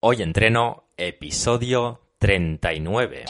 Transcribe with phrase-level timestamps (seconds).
[0.00, 3.24] Hoy entreno episodio 39.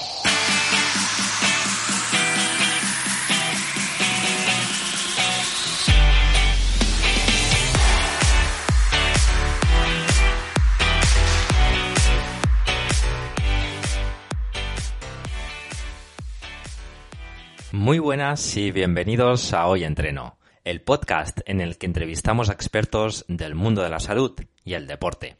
[17.70, 23.24] Muy buenas y bienvenidos a Hoy Entreno, el podcast en el que entrevistamos a expertos
[23.28, 24.32] del mundo de la salud
[24.64, 25.36] y el deporte.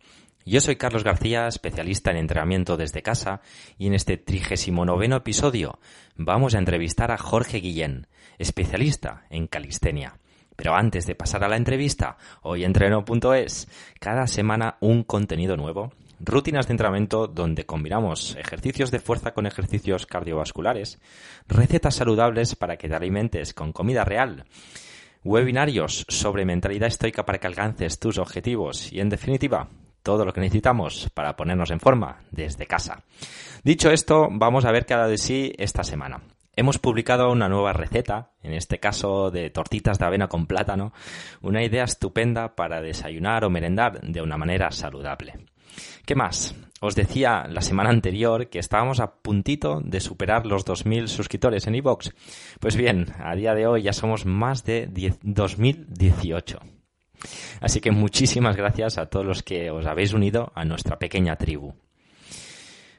[0.49, 3.41] Yo soy Carlos García, especialista en entrenamiento desde casa,
[3.79, 5.81] y en este trigésimo noveno episodio
[6.15, 8.07] vamos a entrevistar a Jorge Guillén,
[8.39, 10.21] especialista en calistenia.
[10.55, 13.67] Pero antes de pasar a la entrevista, hoy entreno.es,
[13.99, 20.07] cada semana un contenido nuevo, rutinas de entrenamiento donde combinamos ejercicios de fuerza con ejercicios
[20.07, 21.01] cardiovasculares,
[21.49, 24.45] recetas saludables para que te alimentes con comida real,
[25.25, 29.71] webinarios sobre mentalidad estoica para que alcances tus objetivos y, en definitiva,
[30.07, 33.03] todo lo que necesitamos para ponernos en forma desde casa.
[33.65, 36.21] Dicho esto, vamos a ver cada de sí esta semana.
[36.55, 40.93] Hemos publicado una nueva receta, en este caso de tortitas de avena con plátano,
[41.43, 45.41] una idea estupenda para desayunar o merendar de una manera saludable.
[46.05, 46.55] ¿Qué más?
[46.81, 51.75] Os decía la semana anterior que estábamos a puntito de superar los 2.000 suscriptores en
[51.75, 52.11] iVoox.
[52.61, 54.89] Pues bien, a día de hoy ya somos más de
[55.23, 56.76] 2018.
[57.61, 61.75] Así que muchísimas gracias a todos los que os habéis unido a nuestra pequeña tribu.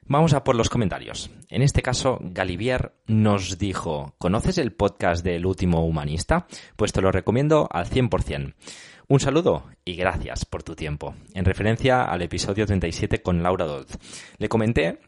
[0.09, 1.29] Vamos a por los comentarios.
[1.49, 6.47] En este caso, Galivier nos dijo, ¿conoces el podcast del último humanista?
[6.77, 8.53] Pues te lo recomiendo al 100%.
[9.09, 11.13] Un saludo y gracias por tu tiempo.
[11.33, 13.87] En referencia al episodio 37 con Laura Dodd.
[14.37, 14.99] Le comenté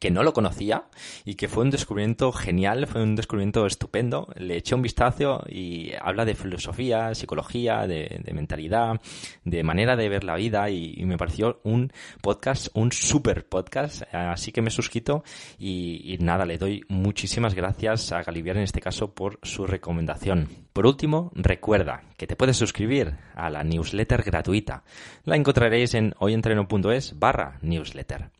[0.00, 0.84] que no lo conocía
[1.24, 4.28] y que fue un descubrimiento genial, fue un descubrimiento estupendo.
[4.36, 9.00] Le eché un vistazo y habla de filosofía, psicología, de, mentalidad,
[9.44, 14.02] de manera de ver la vida y, me pareció un podcast, un super podcast.
[14.12, 15.22] Así que me suscrito
[15.58, 20.48] y, nada, le doy muchísimas gracias a Galivier en este caso por su recomendación.
[20.72, 24.82] Por último, recuerda que te puedes suscribir a la newsletter gratuita.
[25.24, 28.30] La encontraréis en hoyentreno.es barra newsletter.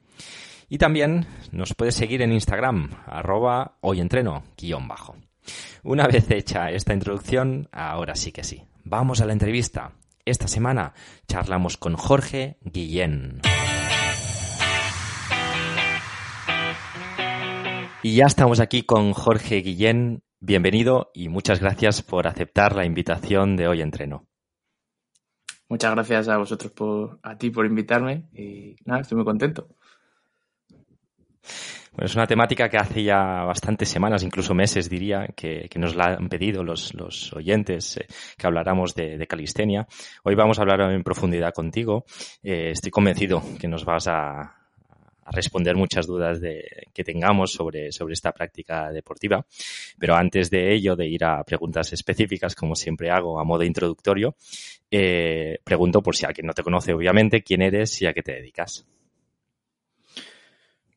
[0.68, 5.14] Y también nos puedes seguir en Instagram, arroba hoyentreno, guion bajo.
[5.84, 8.64] Una vez hecha esta introducción, ahora sí que sí.
[8.82, 9.92] Vamos a la entrevista.
[10.24, 10.92] Esta semana
[11.28, 13.42] charlamos con Jorge Guillén.
[18.02, 20.24] Y ya estamos aquí con Jorge Guillén.
[20.40, 24.26] Bienvenido y muchas gracias por aceptar la invitación de Hoy Entreno.
[25.68, 29.68] Muchas gracias a vosotros por, a ti por invitarme y nada, estoy muy contento.
[31.92, 36.16] Bueno, es una temática que hace ya bastantes semanas, incluso meses diría, que, nos la
[36.18, 39.86] han pedido los, oyentes, eh, que habláramos de, calistenia.
[40.22, 42.04] Hoy vamos a hablar en profundidad contigo.
[42.42, 44.52] Eh, estoy convencido que nos vas a,
[45.28, 49.44] responder muchas dudas que tengamos sobre, sobre esta práctica deportiva.
[49.98, 54.36] Pero antes de ello, de ir a preguntas específicas, como siempre hago a modo introductorio,
[54.90, 58.32] eh, pregunto por si alguien no te conoce, obviamente, quién eres y a qué te
[58.32, 58.86] dedicas.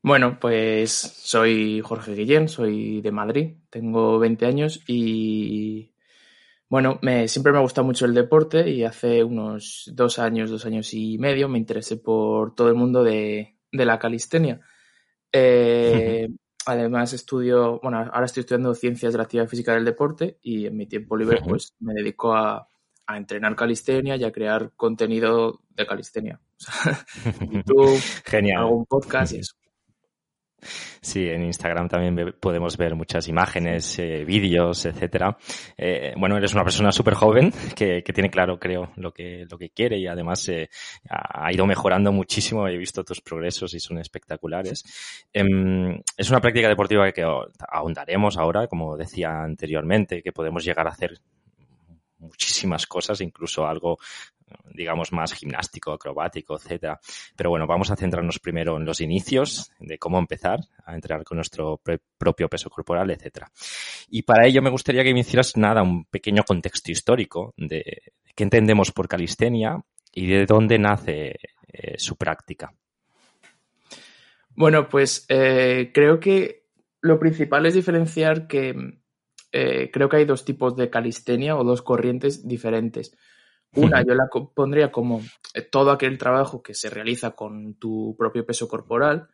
[0.02, 5.94] Bueno, pues soy Jorge Guillén, soy de Madrid, tengo 20 años y
[6.70, 10.66] bueno, me, siempre me ha gustado mucho el deporte y hace unos dos años, dos
[10.66, 14.62] años y medio me interesé por todo el mundo de, la calistenia.
[15.34, 16.30] Eh,
[16.66, 20.78] además estudio, bueno, ahora estoy estudiando ciencias de la actividad física del deporte y en
[20.78, 22.68] mi tiempo libre pues me dedico a,
[23.06, 26.40] a entrenar calistenia y a crear contenido de calistenia.
[27.52, 28.60] YouTube, Genial.
[28.60, 29.59] algún podcast y eso.
[31.02, 35.38] Sí, en Instagram también podemos ver muchas imágenes, eh, vídeos, etcétera.
[35.78, 39.70] Eh, bueno, eres una persona súper joven que, tiene claro, creo, lo que, lo que
[39.70, 40.70] quiere y además eh,
[41.10, 42.68] ha ido mejorando muchísimo.
[42.68, 44.84] He visto tus progresos y son espectaculares.
[45.34, 47.26] Em, es una práctica deportiva que
[47.70, 51.20] ahondaremos ahora, como decía anteriormente, que podemos llegar a hacer
[52.20, 53.98] muchísimas cosas, incluso algo
[54.74, 57.00] digamos, más gimnástico, acrobático, etcétera.
[57.36, 61.38] Pero bueno, vamos a centrarnos primero en los inicios de cómo empezar a entrenar con
[61.38, 61.82] nuestro
[62.18, 63.52] propio peso corporal, etcétera.
[64.10, 68.44] Y para ello me gustaría que me hicieras nada, un pequeño contexto histórico de qué
[68.44, 71.36] entendemos por calistenia y de dónde nace
[71.68, 72.74] eh, su práctica.
[74.56, 76.66] Bueno, pues eh, creo que
[77.02, 79.00] lo principal es diferenciar que
[79.52, 83.16] eh, creo que hay dos tipos de calistenia o dos corrientes diferentes.
[83.76, 85.22] Una, yo la pondría como
[85.54, 89.30] eh, todo aquel trabajo que se realiza con tu propio peso corporal.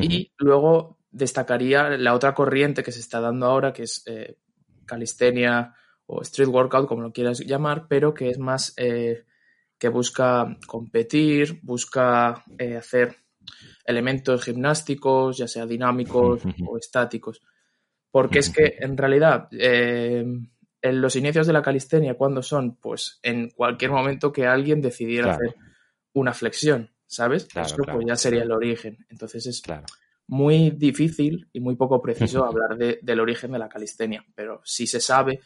[0.00, 4.04] Y luego destacaría la otra corriente que se está dando ahora, que es
[4.84, 5.74] calistenia
[6.04, 12.44] o street workout, como lo quieras llamar, pero que es más que busca competir, busca
[12.76, 13.16] hacer
[13.88, 17.40] elementos gimnásticos, ya sea dinámicos o estáticos.
[18.10, 20.24] Porque es que en realidad eh,
[20.88, 22.76] en los inicios de la calistenia, ¿cuándo son?
[22.76, 25.54] Pues en cualquier momento que alguien decidiera hacer
[26.12, 27.48] una flexión, ¿sabes?
[27.54, 29.06] Eso pues ya sería el origen.
[29.08, 29.62] Entonces es
[30.26, 35.00] muy difícil y muy poco preciso hablar del origen de la calistenia, pero sí se
[35.00, 35.40] sabe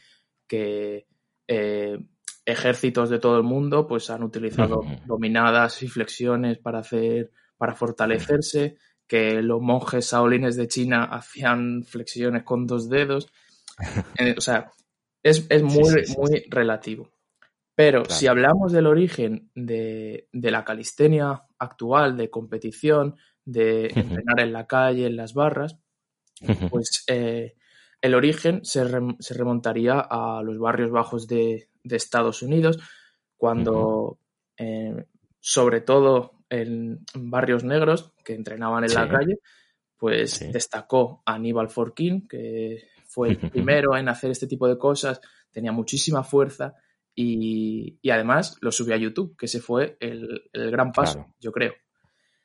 [0.47, 1.07] que
[1.47, 1.99] eh,
[2.45, 7.31] ejércitos de todo el mundo pues han utilizado dominadas y flexiones para hacer
[7.63, 13.33] para fortalecerse, que los monjes saolines de China hacían flexiones con dos dedos.
[14.19, 14.71] Eh, o sea,
[15.23, 17.11] es, muy, muy relativo.
[17.75, 24.67] Pero si hablamos del origen de, la calistenia actual, de competición, de entrenar en la
[24.67, 25.79] calle, en las barras,
[26.71, 27.55] pues eh,
[28.01, 32.79] el origen se, remontaría a los barrios bajos de, Estados Unidos,
[33.37, 34.19] cuando
[34.57, 35.05] eh,
[35.41, 39.39] sobre todo en barrios negros que entrenaban en la calle,
[39.97, 45.21] pues destacó Aníbal Forquín, que fue el primero en hacer este tipo de cosas,
[45.51, 46.75] tenía muchísima fuerza
[47.15, 51.75] y, además lo subió a YouTube, que ese fue el, gran paso, yo creo.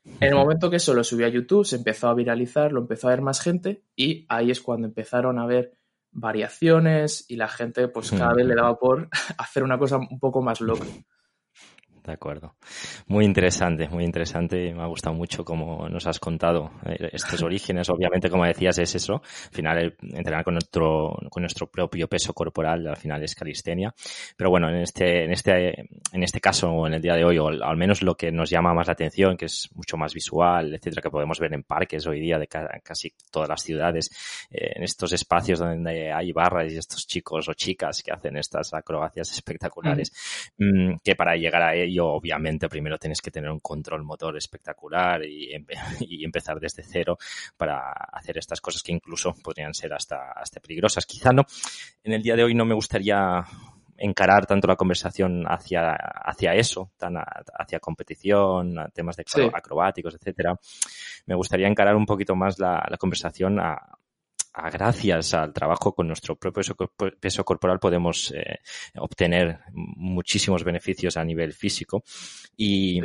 [0.03, 3.07] En el momento que eso lo subió a YouTube, se empezó a viralizar, lo empezó
[3.07, 5.73] a ver más gente y ahí es cuando empezaron a ver
[6.11, 10.41] variaciones y la gente pues cada vez le daba por hacer una cosa un poco
[10.41, 10.85] más loca
[12.07, 12.55] de acuerdo.
[13.07, 14.73] Muy interesante, muy interesante.
[14.73, 17.89] Me ha gustado mucho como nos has contado eh, estos orígenes.
[17.89, 19.15] Obviamente, como decías, es eso.
[19.15, 23.93] Al final, entrenar con nuestro, con nuestro propio peso corporal, al final es calistenia.
[24.35, 27.37] Pero bueno, en este, en este, en este caso, o en el día de hoy,
[27.37, 30.73] o al menos lo que nos llama más la atención, que es mucho más visual,
[30.73, 34.09] etcétera, que podemos ver en parques hoy día de casi todas las ciudades,
[34.49, 38.73] eh, en estos espacios donde hay barras y estos chicos o chicas que hacen estas
[38.73, 40.11] acrobacias espectaculares,
[40.57, 45.23] mm, que para llegar a ello obviamente, primero tienes que tener un control motor espectacular
[45.25, 47.17] y, empezar desde cero
[47.55, 51.05] para hacer estas cosas que incluso podrían ser hasta, hasta peligrosas.
[51.05, 51.45] Quizá no,
[52.03, 53.43] en el día de hoy no me gustaría
[53.97, 60.59] encarar tanto la conversación hacia, hacia eso, tan hacia competición, temas de acrobáticos, etcétera.
[61.25, 63.96] Me gustaría encarar un poquito más la, la conversación a,
[64.71, 66.75] gracias al trabajo con nuestro propio
[67.19, 68.59] peso, corporal podemos eh,
[68.95, 72.03] obtener muchísimos beneficios a nivel físico
[72.55, 73.01] y,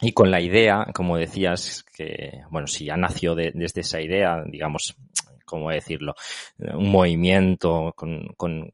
[0.00, 4.96] y con la idea, como decías, que, bueno, si ya nació desde esa idea, digamos,
[5.46, 6.14] ¿cómo decirlo?
[6.58, 8.72] Un movimiento con, con,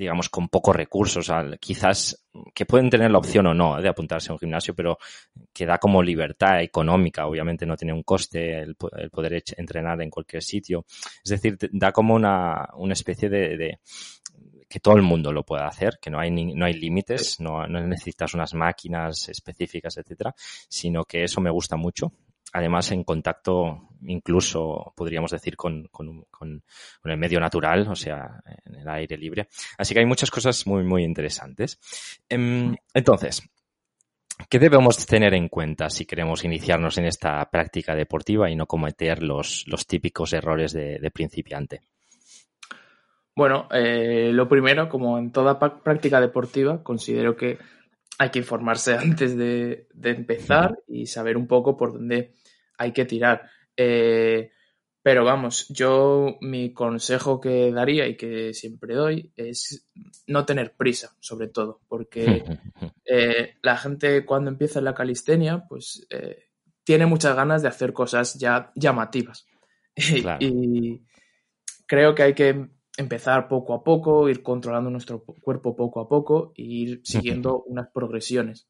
[0.00, 1.30] digamos, con pocos recursos,
[1.60, 4.96] quizás que pueden tener la opción o no de apuntarse a un gimnasio, pero
[5.52, 10.42] que da como libertad económica, obviamente no tiene un coste el, poder entrenar en cualquier
[10.42, 10.86] sitio.
[11.22, 13.78] Es decir, da como una, una especie de,
[14.66, 18.32] que todo el mundo lo pueda hacer, que no hay, no hay límites, no necesitas
[18.32, 22.10] unas máquinas específicas, etcétera, sino que eso me gusta mucho
[22.52, 26.24] además en contacto incluso podríamos decir con, con,
[27.04, 29.48] el medio natural, o sea, en el aire libre.
[29.78, 31.78] Así que hay muchas cosas muy, muy interesantes.
[32.28, 33.42] Em, entonces,
[34.48, 39.22] ¿qué debemos tener en cuenta si queremos iniciarnos en esta práctica deportiva y no cometer
[39.22, 41.80] los, los típicos errores de, principiante?
[43.34, 47.58] Bueno, eh, lo primero, como en toda práctica deportiva, considero que
[48.18, 52.32] hay que informarse antes de empezar y saber un poco por dónde
[52.80, 53.48] hay que tirar.
[53.76, 54.50] Eh,
[55.02, 59.88] pero vamos, yo mi consejo que daría y que siempre doy es
[60.26, 62.24] no tener prisa, sobre todo, porque
[63.04, 66.48] eh, la gente cuando empieza en la calistenia, pues eh,
[66.84, 69.46] tiene muchas ganas de hacer cosas ya llamativas.
[70.40, 71.02] y
[71.86, 76.52] creo que hay que empezar poco a poco, ir controlando nuestro cuerpo poco a poco
[76.56, 78.69] e ir siguiendo unas progresiones.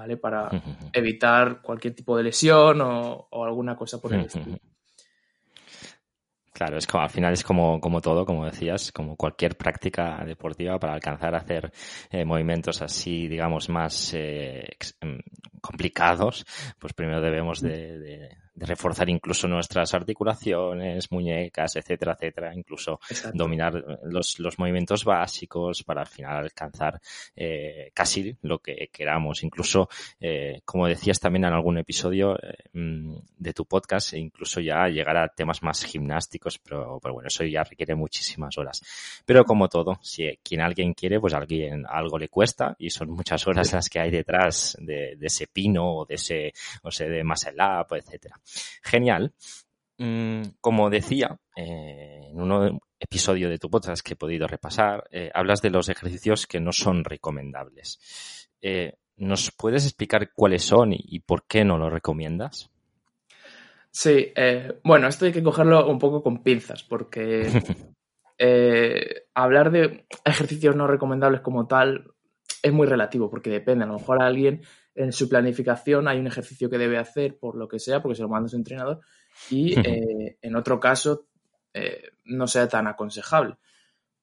[0.00, 0.16] ¿Vale?
[0.16, 0.48] Para
[0.94, 4.56] evitar cualquier tipo de lesión o, alguna cosa por el estilo.
[6.54, 10.78] Claro, es como, al final es como, como todo, como decías, como cualquier práctica deportiva
[10.78, 11.70] para alcanzar a hacer
[12.10, 14.68] eh, movimientos así, digamos, más eh,
[15.02, 15.18] em,
[15.60, 16.46] complicados,
[16.78, 23.00] pues primero debemos de, reforzar incluso nuestras articulaciones, muñecas, etcétera, etcétera, incluso
[23.32, 27.00] dominar los, los, movimientos básicos para al final alcanzar
[27.34, 29.42] eh, casi lo que queramos.
[29.42, 29.88] Incluso,
[30.20, 35.16] eh, como decías también en algún episodio eh, mm, de tu podcast, incluso ya llegar
[35.16, 38.82] a temas más gimnásticos, pero, pero bueno, eso ya requiere muchísimas horas.
[39.24, 43.46] Pero como todo, si quien alguien quiere, pues alguien algo le cuesta y son muchas
[43.46, 46.52] horas las que hay detrás de, de ese pino o de ese,
[46.82, 48.39] o sea, de muscle up, etcétera.
[48.82, 49.34] Genial.
[50.02, 55.30] Mm, como decía, eh, en un episodio de tu podcast que he podido repasar, eh,
[55.34, 58.48] hablas de los ejercicios que no son recomendables.
[58.62, 62.70] Eh, ¿Nos puedes explicar cuáles son y, por qué no los recomiendas?
[63.90, 64.32] Sí,
[64.84, 67.42] bueno, esto hay que cogerlo un poco con pinzas, porque
[69.34, 72.14] hablar de ejercicios no recomendables como tal
[72.62, 73.84] es muy relativo, porque depende.
[73.84, 74.62] A lo mejor a alguien
[74.94, 78.22] en su planificación hay un ejercicio que debe hacer por lo que sea, porque se
[78.22, 79.00] lo manda su entrenador,
[79.50, 81.26] y eh, en otro caso
[81.72, 83.56] eh, no sea tan aconsejable.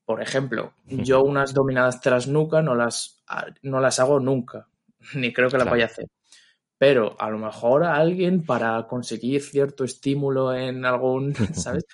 [0.05, 3.23] Por ejemplo, yo unas dominadas tras nuca no las,
[3.61, 4.67] no las hago nunca,
[5.15, 6.07] ni creo que las vaya a hacer.
[6.77, 11.85] Pero a lo mejor a alguien para conseguir cierto estímulo en algún, ¿sabes?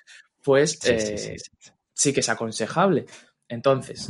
[0.44, 3.06] Pues sí, eh, que es aconsejable.
[3.48, 4.10] Entonces,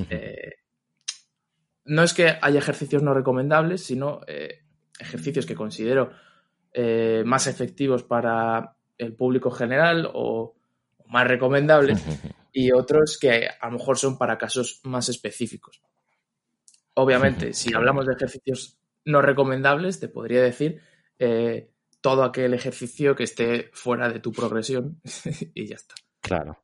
[1.85, 4.63] no es que haya ejercicios no recomendables, sino eh,
[4.99, 6.11] ejercicios que considero
[6.73, 10.55] eh, más efectivos para el público general o,
[11.07, 12.01] más recomendables
[12.51, 15.81] y otros que a lo mejor son para casos más específicos.
[16.95, 20.81] Obviamente, si hablamos de ejercicios no recomendables, te podría decir
[21.19, 21.69] eh,
[22.01, 25.01] todo aquel ejercicio que esté fuera de tu progresión
[25.53, 25.95] y ya está.
[26.21, 26.62] Claro.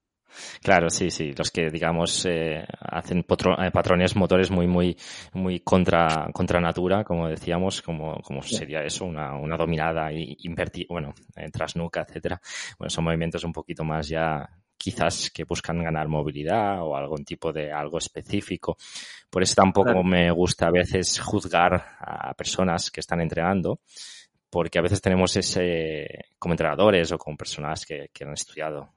[0.61, 1.33] Claro, sí, sí.
[1.37, 4.97] Los que, digamos, eh, hacen eh, patrones motores muy, muy,
[5.33, 10.85] muy contra, contra natura, como decíamos, como, como sería eso, una, una dominada y invertir,
[10.89, 12.39] bueno, eh, trasnuca, etcétera.
[12.77, 17.51] Bueno, son movimientos un poquito más ya quizás que buscan ganar movilidad o algún tipo
[17.51, 18.77] de algo específico.
[19.29, 23.81] Por eso tampoco me gusta a veces juzgar a personas que están entrenando,
[24.49, 26.07] porque a veces tenemos ese,
[26.39, 28.93] como entrenadores o como personas que, que han estudiado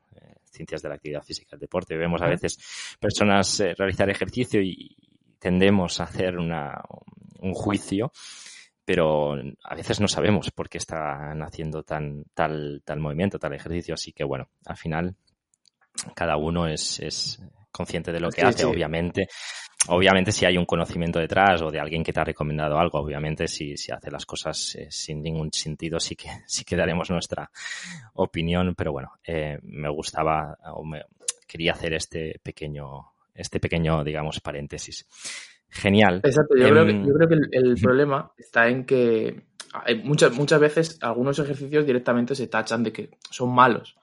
[0.52, 1.96] ciencias de la actividad física, el deporte.
[1.96, 2.58] Vemos a veces
[3.00, 4.96] personas eh, realizar ejercicio y
[5.38, 6.82] tendemos a hacer una,
[7.40, 8.12] un juicio,
[8.84, 13.94] pero a veces no sabemos por qué están haciendo tan, tal, tal movimiento, tal ejercicio.
[13.94, 15.16] Así que bueno, al final
[16.14, 17.40] cada uno es, es
[17.70, 19.26] consciente de lo que hace, obviamente.
[19.88, 23.48] Obviamente si hay un conocimiento detrás o de alguien que te ha recomendado algo, obviamente
[23.48, 27.50] si, si hace las cosas eh, sin ningún sentido sí que, sí que daremos nuestra
[28.14, 31.02] opinión, pero bueno, eh, me gustaba o me,
[31.52, 35.06] quería hacer este pequeño, este pequeño, digamos, paréntesis.
[35.68, 36.20] Genial.
[36.22, 39.42] Exacto, yo, creo, que, em, yo creo que el, problema está en que
[40.04, 43.96] muchas, muchas veces algunos ejercicios directamente se tachan de que son malos.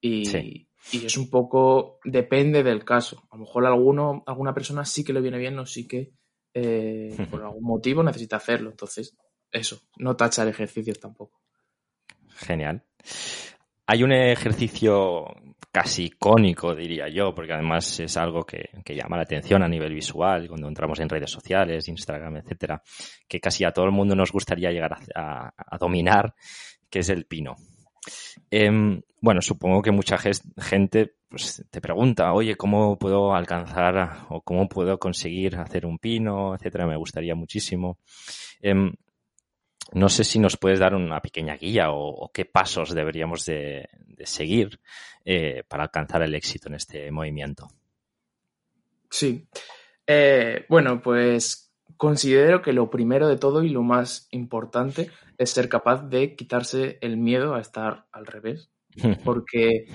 [0.00, 3.24] Y, y es un poco, depende del caso.
[3.30, 6.12] A lo mejor alguno, alguna persona sí que le viene bien o sí que
[6.52, 8.70] eh, por algún motivo necesita hacerlo.
[8.70, 9.16] Entonces,
[9.50, 11.40] eso, no tachar ejercicios tampoco.
[12.36, 12.84] Genial.
[13.86, 15.26] Hay un ejercicio
[15.70, 20.48] casi icónico, diría yo, porque además es algo que, llama la atención a nivel visual,
[20.48, 22.82] cuando entramos en redes sociales, Instagram, etcétera,
[23.28, 26.34] que casi a todo el mundo nos gustaría llegar a dominar,
[26.88, 27.56] que es el pino.
[28.50, 34.68] Em, bueno, supongo que mucha gente pues, te pregunta, oye, ¿cómo puedo alcanzar o cómo
[34.68, 36.86] puedo conseguir hacer un pino, etcétera?
[36.86, 37.98] Me gustaría muchísimo.
[38.60, 38.92] Em,
[39.92, 43.88] no sé si nos puedes dar una pequeña guía o, qué pasos deberíamos de,
[44.24, 44.80] seguir
[45.24, 47.68] eh, para alcanzar el éxito en este movimiento.
[49.10, 49.46] Sí.
[50.06, 51.63] Eh, bueno, pues
[51.96, 56.98] considero que lo primero de todo y lo más importante es ser capaz de quitarse
[57.00, 58.70] el miedo a estar al revés,
[59.24, 59.86] porque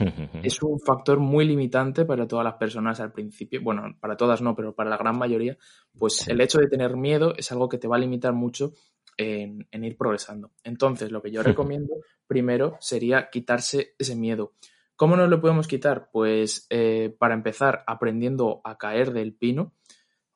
[0.44, 4.56] es un factor muy limitante para todas las personas al principio, bueno, para todas no,
[4.56, 5.58] pero para la gran mayoría,
[5.98, 8.74] pues el hecho de tener miedo es algo que te va a limitar mucho
[9.18, 10.52] en, ir progresando.
[10.64, 11.96] Entonces, lo que yo recomiendo
[12.28, 14.54] primero sería quitarse ese miedo.
[14.96, 16.10] ¿Cómo nos lo podemos quitar?
[16.12, 19.74] Pues eh, para empezar, aprendiendo a caer del pino.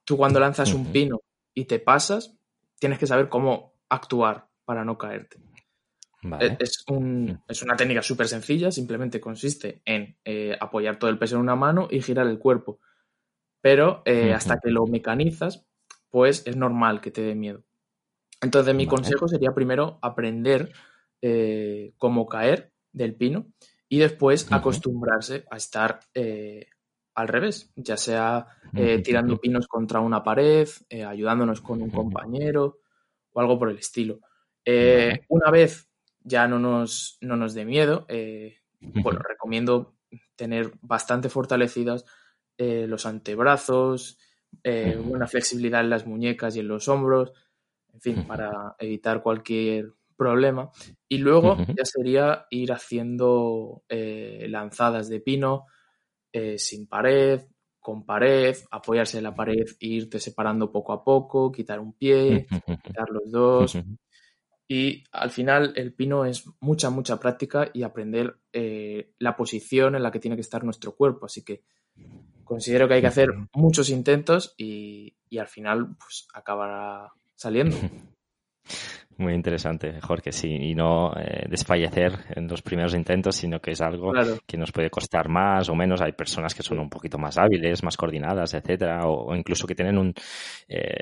[0.05, 1.21] Tú cuando lanzas un pino
[1.53, 2.35] y te pasas,
[2.79, 5.37] tienes que saber cómo actuar para no caerte.
[6.39, 7.29] E-, es, mm.
[7.47, 11.55] es, una técnica súper sencilla, simplemente consiste en eh, apoyar todo el peso en una
[11.55, 12.79] mano y girar el cuerpo.
[13.61, 15.65] Pero eh, hasta que lo mecanizas,
[16.09, 17.63] pues es normal que te dé miedo.
[18.41, 20.73] Entonces mi consejo sería primero aprender
[21.21, 23.47] eh, cómo caer del pino
[23.87, 26.01] y después acostumbrarse a estar
[27.15, 28.47] al revés, ya sea
[29.03, 32.79] tirando pinos contra una pared, ayudándonos con un compañero
[33.31, 34.19] o algo por el estilo.
[34.65, 35.89] Eh, una vez
[36.23, 38.05] ya no nos, no nos dé miedo.
[38.07, 39.95] Eh, bueno, recomiendo
[40.35, 42.05] tener bastante fortalecidas
[42.57, 44.17] eh, los antebrazos,
[44.63, 47.33] eh, buena flexibilidad en las muñecas y en los hombros,
[47.93, 50.71] en fin, para evitar cualquier problema.
[51.07, 55.65] Y luego ya sería ir haciendo lanzadas de pino
[56.57, 57.41] sin pared,
[57.83, 62.47] con pared, apoyarse en la pared e irte separando poco a poco, quitar un pie,
[62.81, 63.77] quitar los dos.
[64.67, 70.01] Y al final el pino es mucha, mucha práctica y aprender eh, la posición en
[70.01, 71.25] la que tiene que estar nuestro cuerpo.
[71.25, 71.61] Así que
[72.45, 77.75] considero que hay que hacer muchos intentos y, y al final pues acabará saliendo.
[79.17, 83.81] Muy interesante, Jorge, sí, y no eh, desfallecer en los primeros intentos, sino que es
[83.81, 84.11] algo
[84.45, 86.01] que nos puede costar más o menos.
[86.01, 89.97] Hay personas que son un poquito más hábiles, más coordinadas, etcétera, o, incluso que tienen
[89.97, 90.13] un,
[90.67, 90.97] eh,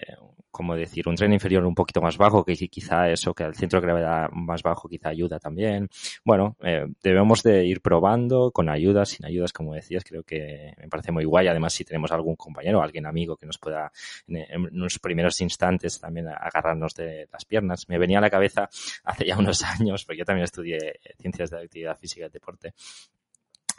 [0.51, 3.79] como decir, un tren inferior un poquito más bajo, que quizá eso, que el centro
[3.79, 5.87] de gravedad más bajo quizá ayuda también.
[6.25, 10.89] Bueno, eh, debemos de ir probando con ayudas, sin ayudas, como decías, creo que me
[10.89, 11.47] parece muy guay.
[11.47, 13.91] Además, si tenemos algún compañero, alguien amigo que nos pueda
[14.27, 17.87] en, en los primeros instantes también agarrarnos de las piernas.
[17.87, 18.69] Me venía a la cabeza
[19.03, 22.73] hace ya unos años, porque yo también estudié ciencias de actividad física y deporte,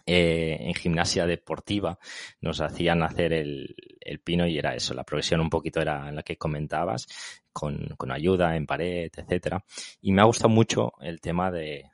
[0.04, 1.96] eh, en gimnasia deportiva
[2.40, 6.24] nos hacían hacer el, el, pino y era eso, la progresión un poquito era la
[6.24, 7.06] que comentabas,
[7.52, 9.64] con, con ayuda en pared, etcétera.
[10.00, 11.91] Y me ha gustado mucho el tema de,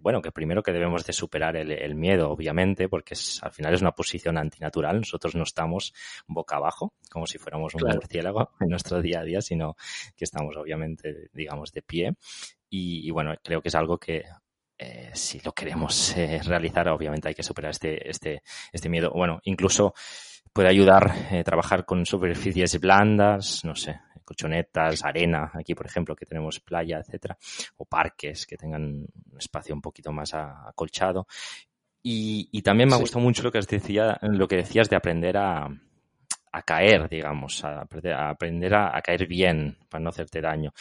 [0.00, 3.74] bueno, que primero que debemos de superar el, el miedo, obviamente, porque es, al final
[3.74, 4.98] es una posición antinatural.
[4.98, 5.92] Nosotros no estamos
[6.26, 7.96] boca abajo, como si fuéramos un claro.
[7.96, 9.76] murciélago en nuestro día a día, sino
[10.16, 12.14] que estamos obviamente, digamos, de pie.
[12.68, 14.24] Y, y bueno, creo que es algo que
[14.76, 19.10] eh, si lo queremos eh, realizar, obviamente hay que superar este, este, este miedo.
[19.14, 19.94] Bueno, incluso
[20.52, 26.16] puede ayudar a eh, trabajar con superficies blandas, no sé, colchonetas, arena, aquí por ejemplo
[26.16, 27.36] que tenemos playa, etcétera,
[27.76, 31.26] o parques que tengan un espacio un poquito más acolchado.
[32.02, 35.38] Y, y también me ha gustado mucho lo que, decía, lo que decías de aprender
[35.38, 35.66] a,
[36.52, 40.72] a caer, digamos, a aprender, a, aprender a, a, caer bien para no hacerte daño.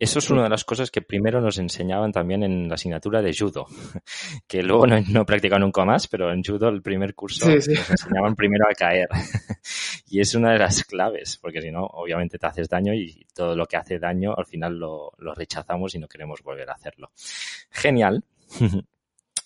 [0.00, 3.36] Eso es una de las cosas que primero nos enseñaban también en la asignatura de
[3.38, 3.66] judo,
[4.48, 7.60] que luego no, no he practicado nunca más, pero en judo el primer curso sí,
[7.60, 7.74] sí.
[7.74, 9.08] nos enseñaban primero a caer.
[10.08, 13.54] y es una de las claves, porque si no, obviamente te haces daño y todo
[13.54, 17.10] lo que hace daño al final lo, lo rechazamos y no queremos volver a hacerlo.
[17.70, 18.24] Genial.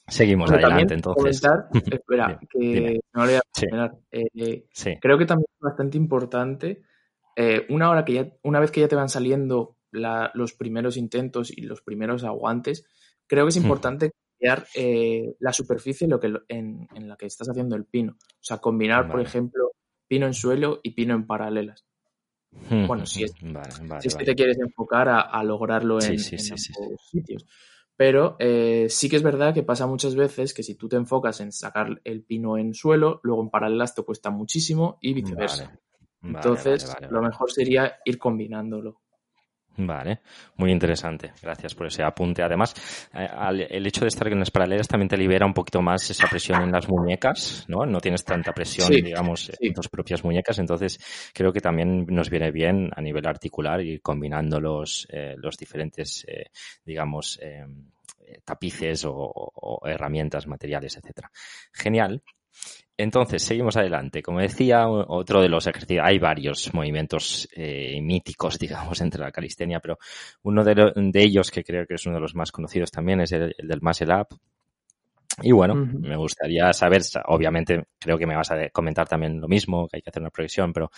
[0.06, 1.40] Seguimos Pero adelante, entonces.
[1.40, 3.66] Comentar, espera, que no le voy a sí.
[4.12, 4.98] eh, sí.
[5.00, 6.82] Creo que también es bastante importante,
[7.34, 10.96] eh, una, hora que ya, una vez que ya te van saliendo la, los primeros
[10.96, 12.86] intentos y los primeros aguantes,
[13.26, 17.48] creo que es importante cambiar eh, la superficie lo que, en, en, la que estás
[17.48, 18.12] haciendo el pino.
[18.12, 19.12] O sea, combinar, vale.
[19.12, 19.72] por ejemplo,
[20.06, 21.84] pino en suelo y pino en paralelas.
[22.70, 26.18] Bueno, si es, vale, vale, si es que te quieres enfocar a, a lograrlo en,
[26.18, 26.72] sí, sí, en sí,
[27.10, 27.46] sitios.
[27.96, 31.40] Pero eh, sí que es verdad que pasa muchas veces que si tú te enfocas
[31.40, 35.78] en sacar el pino en suelo, luego en paralelas te cuesta muchísimo y viceversa.
[36.22, 39.02] Entonces, lo mejor sería ir combinándolo.
[39.76, 40.20] Vale,
[40.56, 41.32] muy interesante.
[41.42, 42.42] Gracias por ese apunte.
[42.42, 42.74] Además,
[43.12, 46.28] eh, el hecho de estar en las paralelas también te libera un poquito más esa
[46.28, 47.84] presión en las muñecas, ¿no?
[47.84, 49.66] No tienes tanta presión, sí, digamos, sí.
[49.66, 50.58] en tus propias muñecas.
[50.60, 51.00] Entonces,
[51.34, 56.24] creo que también nos viene bien a nivel articular y combinando los, eh, los diferentes,
[56.28, 56.50] eh,
[56.84, 57.66] digamos, eh,
[58.44, 61.30] tapices o, o, herramientas, materiales, etcétera.
[61.72, 62.22] Genial.
[62.96, 64.22] Entonces, seguimos adelante.
[64.22, 69.80] Como decía, otro de los ejercicios, hay varios movimientos eh, míticos, digamos, entre la calistenia,
[69.80, 69.98] pero
[70.42, 73.20] uno de, lo, de, ellos, que creo que es uno de los más conocidos también,
[73.20, 74.28] es el, el del muscle up.
[75.42, 75.98] Y bueno, uh -huh.
[75.98, 80.02] me gustaría saber, obviamente creo que me vas a comentar también lo mismo, que hay
[80.02, 80.90] que hacer una progresión, pero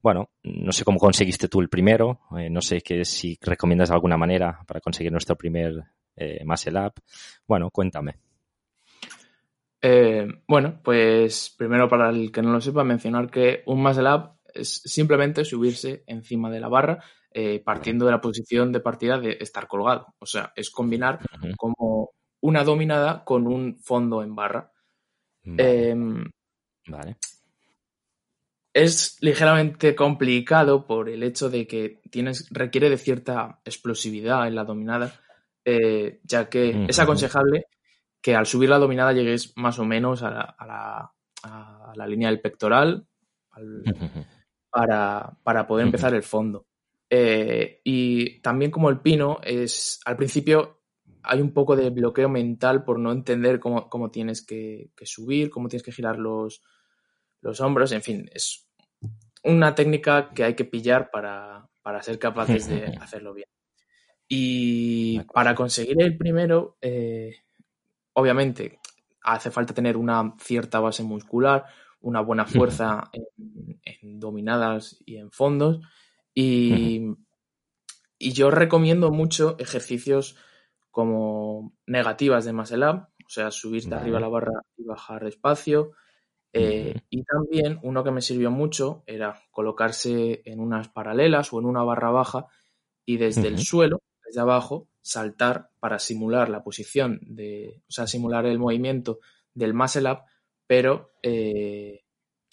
[0.00, 4.16] bueno, no sé cómo conseguiste tú el primero, eh, no sé que si recomiendas alguna
[4.16, 5.72] manera para conseguir nuestro primer
[6.14, 6.92] eh, muscle up.
[7.48, 8.14] Bueno, cuéntame.
[9.82, 14.32] Eh, bueno, pues primero para el que no lo sepa, mencionar que un muscle up
[14.52, 19.38] es simplemente subirse encima de la barra eh, partiendo de la posición de partida de
[19.40, 20.14] estar colgado.
[20.18, 21.56] O sea, es combinar uh -huh.
[21.56, 24.72] como una dominada con un fondo en barra.
[25.44, 25.90] Vale.
[25.90, 25.94] Eh,
[26.88, 27.16] vale.
[28.72, 34.64] Es ligeramente complicado por el hecho de que tienes, requiere de cierta explosividad en la
[34.64, 35.12] dominada,
[35.64, 36.90] eh, ya que uh -huh.
[36.90, 37.66] es aconsejable
[38.20, 42.06] que al subir la dominada llegues más o menos a la, a la, a la
[42.06, 43.06] línea del pectoral
[43.50, 43.82] al,
[44.70, 46.66] para, para, poder empezar el fondo.
[47.08, 50.82] Eh, y también como el pino es, al principio
[51.22, 55.50] hay un poco de bloqueo mental por no entender cómo, cómo tienes que, que, subir,
[55.50, 56.62] cómo tienes que girar los,
[57.40, 58.70] los hombros, en fin, es
[59.42, 63.48] una técnica que hay que pillar para, para ser capaces de hacerlo bien.
[64.28, 67.34] Y para conseguir el primero, eh,
[68.12, 68.78] obviamente,
[69.22, 71.66] hace falta tener una cierta base muscular,
[72.00, 75.80] una buena fuerza en, dominadas y en fondos.
[76.34, 77.02] Y,
[78.18, 80.36] y, yo recomiendo mucho ejercicios
[80.90, 85.24] como negativas de muscle up, o sea, subir de arriba a la barra y bajar
[85.24, 85.92] despacio.
[86.52, 91.66] Eh, y también uno que me sirvió mucho era colocarse en unas paralelas o en
[91.66, 92.46] una barra baja
[93.06, 98.46] y desde el suelo, desde abajo, saltar para simular la posición de, o sea, simular
[98.46, 99.18] el movimiento
[99.52, 100.20] del muscle up,
[100.68, 102.04] pero eh,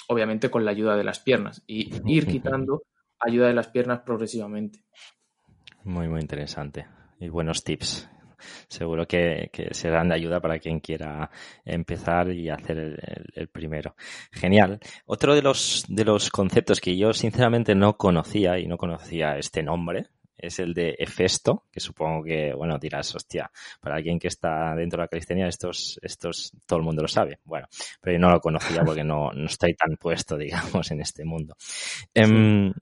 [0.08, 2.82] obviamente con la ayuda de las piernas y ir quitando
[3.20, 4.84] ayuda de las piernas progresivamente.
[5.84, 6.88] Muy, muy interesante
[7.20, 8.10] y buenos tips
[8.68, 11.30] seguro que, serán de ayuda para quien quiera
[11.66, 13.96] empezar y hacer el, primero.
[14.32, 14.80] Genial.
[15.06, 19.64] Otro de los, de los conceptos que yo sinceramente no conocía y no conocía este
[19.64, 23.50] nombre, es el de Efesto, que supongo que, bueno, dirás, hostia,
[23.82, 27.40] para alguien que está dentro de la calistenia, estos, estos, todo el mundo lo sabe.
[27.44, 27.68] Bueno,
[28.02, 31.56] pero yo no lo conocía porque no, no estoy tan puesto, digamos, en este mundo.
[32.14, 32.74] Em,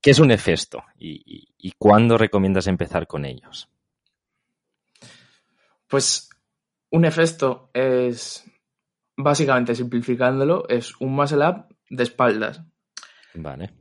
[0.00, 3.68] ¿Qué es un Efesto y, y cuándo recomiendas empezar con ellos?
[5.86, 6.30] Pues
[6.90, 8.44] un efecto es,
[9.16, 12.62] básicamente simplificándolo, es un muscle up de espaldas.
[13.34, 13.72] Vale.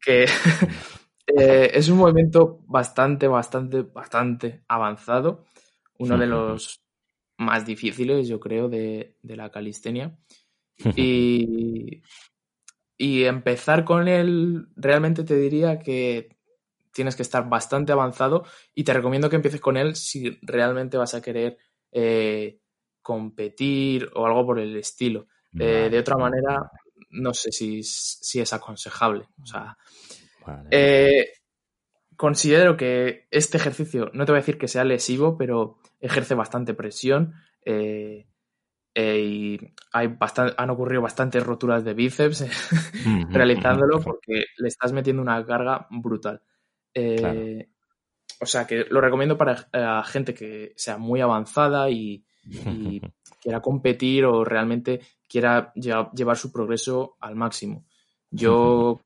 [0.00, 0.26] Que
[1.26, 5.44] eh, es un movimiento bastante, bastante, bastante avanzado.
[5.98, 6.82] Uno de los
[7.38, 10.18] más difíciles, yo creo, de, la calistenia.
[10.94, 12.02] Y,
[12.98, 16.36] y empezar con él, realmente te diría que
[16.96, 21.14] tienes que estar bastante avanzado y te recomiendo que empieces con él si realmente vas
[21.14, 21.58] a querer
[21.92, 22.58] eh,
[23.02, 25.26] competir o algo por el estilo.
[25.58, 26.70] Eh, de otra manera,
[27.10, 29.28] no sé si, es aconsejable.
[29.42, 29.76] O sea,
[30.70, 31.28] eh,
[32.16, 36.74] considero que este ejercicio, no te voy a decir que sea lesivo, pero ejerce bastante
[36.74, 37.34] presión.
[37.64, 38.24] y
[39.92, 42.46] hay bastante, han ocurrido bastantes roturas de bíceps
[43.30, 46.40] realizándolo porque le estás metiendo una carga brutal.
[46.94, 47.68] Eh,
[48.40, 52.24] o sea, que lo recomiendo para eh, gente que sea muy avanzada y,
[53.40, 57.84] quiera competir o realmente quiera llevar su progreso al máximo.
[58.30, 59.00] Yo,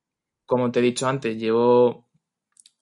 [0.51, 2.09] como te he dicho antes, llevo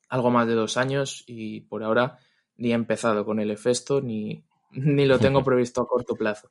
[0.10, 2.18] algo más de dos años y por ahora
[2.58, 6.50] ni he empezado con el efecto ni, ni lo tengo previsto a corto plazo.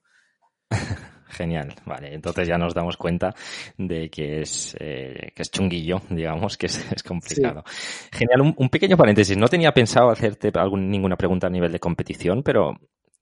[1.30, 2.14] Genial, vale.
[2.14, 3.34] Entonces ya nos damos cuenta
[3.76, 7.64] de que es, eh, que es chunguillo, digamos, que es, complicado.
[8.12, 9.36] Genial, un, pequeño paréntesis.
[9.36, 12.78] No tenía pensado hacerte algún, ninguna pregunta a nivel de competición, pero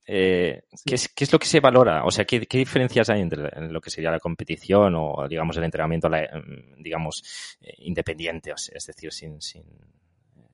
[0.07, 2.05] eh, ¿qué, es, ¿qué, es, lo que se valora?
[2.05, 6.09] O sea, ¿qué, diferencias hay entre lo que sería la competición o, digamos, el entrenamiento,
[6.09, 9.64] mm, digamos, eh, independiente, es decir, sin, sin,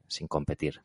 [0.07, 0.81] sin competir?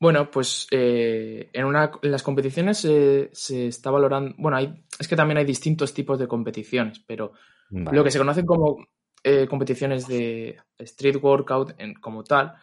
[0.00, 5.16] Bueno, pues eh, en, una, en las competiciones se está valorando, bueno, hay, es que
[5.16, 7.32] también hay distintos tipos de competiciones, pero
[7.70, 8.86] lo que se conocen como
[9.24, 12.54] eh, competiciones de street workout en, como tal,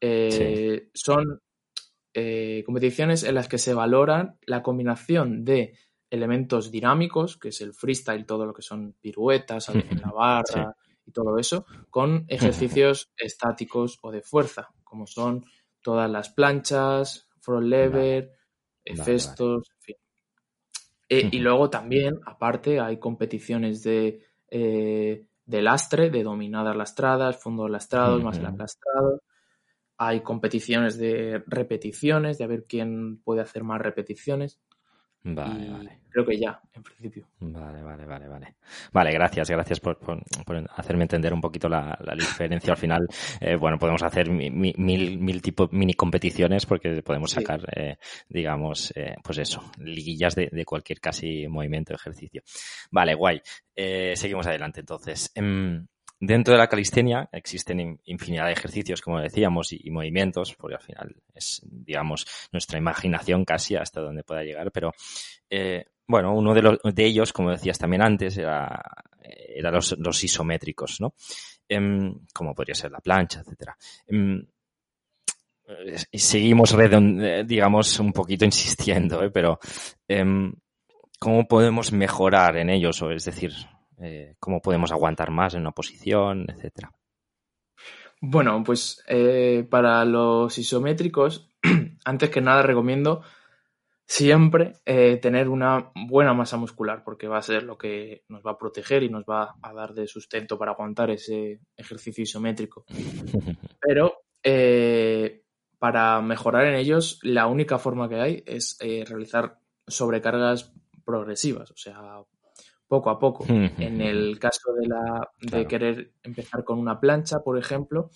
[0.00, 1.40] eh, son
[2.66, 5.74] competiciones en las que se valoran la combinación de
[6.10, 11.12] elementos dinámicos, que es el freestyle, todo lo que son piruetas en la barra y
[11.12, 15.44] todo eso, con ejercicios estáticos o de fuerza, como son
[15.80, 18.32] todas las planchas, front lever,
[18.84, 19.96] efestos, en fin.
[21.08, 27.70] Eh, y luego también, aparte, hay competiciones de, eh, de lastre, de dominadas lastradas, fondos
[27.70, 29.20] lastrados, más lastrados.
[30.02, 34.58] Hay competiciones de repeticiones, de a ver quién puede hacer más repeticiones.
[35.22, 35.98] Vale, vale.
[36.08, 37.28] Creo que ya, en principio.
[37.40, 38.54] Vale, vale, vale, vale.
[38.94, 39.98] Vale, gracias, gracias por,
[40.74, 42.72] hacerme entender un poquito la, diferencia.
[42.72, 43.06] Al final,
[43.42, 49.16] eh, bueno, podemos hacer mil, mil, tipos, mini competiciones porque podemos sacar, eh, digamos, eh,
[49.22, 52.42] pues eso, liguillas de, de, cualquier casi movimiento, ejercicio.
[52.90, 53.42] Vale, guay.
[54.14, 55.30] seguimos adelante entonces.
[55.34, 55.86] Em,
[56.22, 61.16] Dentro de la calistenia existen infinidad de ejercicios, como decíamos, y, movimientos, porque al final
[61.34, 64.92] es, digamos, nuestra imaginación casi hasta donde pueda llegar, pero
[65.48, 68.82] eh, bueno, uno de, los, de ellos, como decías también antes, era,
[69.22, 71.14] era los, isométricos, ¿no?
[71.66, 73.76] Em, como podría ser la plancha, etcétera.
[74.06, 74.44] Em,
[76.12, 79.30] seguimos, eh, digamos, un poquito insistiendo, ¿eh?
[79.30, 79.58] pero
[80.08, 80.52] em,
[81.18, 83.00] ¿cómo podemos mejorar en ellos?
[83.02, 83.52] O es decir,
[84.02, 86.90] eh, cómo podemos aguantar más en una posición, etcétera.
[88.20, 91.50] Bueno, pues eh, para los isométricos,
[92.04, 93.22] antes que nada recomiendo
[94.06, 98.52] siempre eh, tener una buena masa muscular, porque va a ser lo que nos va
[98.52, 102.84] a proteger y nos va a dar de sustento para aguantar ese ejercicio isométrico.
[103.80, 104.22] Pero
[105.78, 110.72] para mejorar en ellos, la única forma que hay es realizar sobrecargas
[111.04, 112.22] progresivas, o sea,
[112.90, 113.44] poco a poco.
[113.48, 118.10] en el caso de, la, de querer empezar con una plancha, por ejemplo,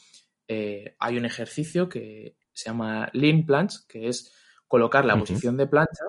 [0.49, 4.35] eh, hay un ejercicio que se llama Lean Planche, que es
[4.67, 6.07] colocar la posición de plancha,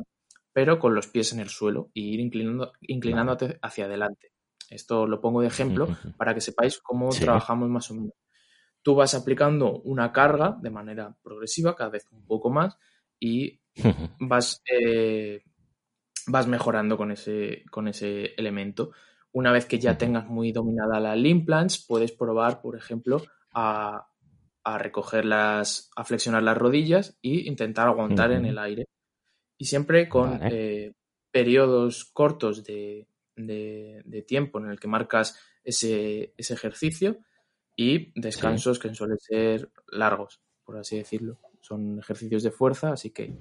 [0.52, 4.32] pero con los pies en el suelo y ir inclinando, inclinándote hacia adelante.
[4.68, 8.16] Esto lo pongo de ejemplo para que sepáis cómo trabajamos más o menos.
[8.82, 12.80] Tú vas aplicando una carga de manera progresiva, cada vez un poco más,
[13.20, 13.62] y
[14.20, 15.44] vas, eh,
[16.28, 18.92] vas mejorando con ese, con ese elemento.
[19.32, 23.22] Una vez que ya tengas muy dominada la Lean Planche, puedes probar, por ejemplo,
[23.54, 24.08] a
[24.66, 28.88] a recoger las, a flexionar las rodillas e intentar aguantar en el aire.
[29.58, 30.94] Y siempre con eh,
[31.32, 33.08] periodos cortos de,
[34.28, 37.20] tiempo en el que marcas ese, ejercicio
[37.76, 41.38] y descansos que suelen ser largos, por así decirlo.
[41.62, 43.38] Son ejercicios de fuerza, así que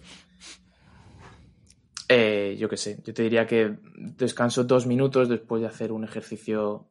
[2.16, 6.04] eh, yo qué sé, yo te diría que descanso dos minutos después de hacer un
[6.04, 6.88] ejercicio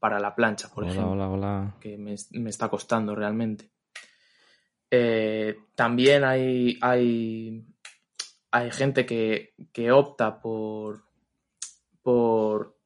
[0.00, 2.14] para la plancha, por ejemplo, que me,
[2.50, 3.70] está costando realmente.
[4.90, 7.64] Eh, también hay, hay,
[8.50, 11.04] hay gente que, opta por,
[12.02, 12.76] por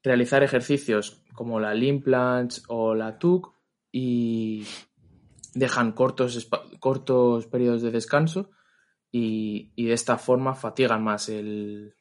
[0.00, 3.52] realizar ejercicios como la Lean Planche o la TUC
[3.90, 4.64] y
[5.54, 8.50] dejan cortos, cortos periodos de descanso
[9.16, 11.94] y, y de esta forma fatigan más el,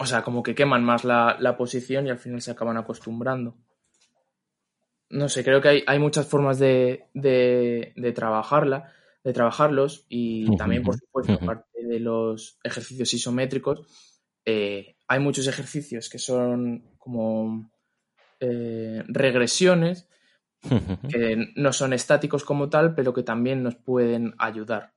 [0.00, 3.54] o sea, como que queman más la, posición y al final se acaban acostumbrando.
[5.10, 7.08] No sé, creo que hay, muchas formas de,
[8.14, 13.82] trabajarla, de trabajarlos y también, por supuesto, aparte de los ejercicios isométricos,
[14.46, 17.70] eh, hay muchos ejercicios que son como
[18.40, 20.08] eh, regresiones,
[21.10, 24.94] que no son estáticos como tal, pero que también nos pueden ayudar.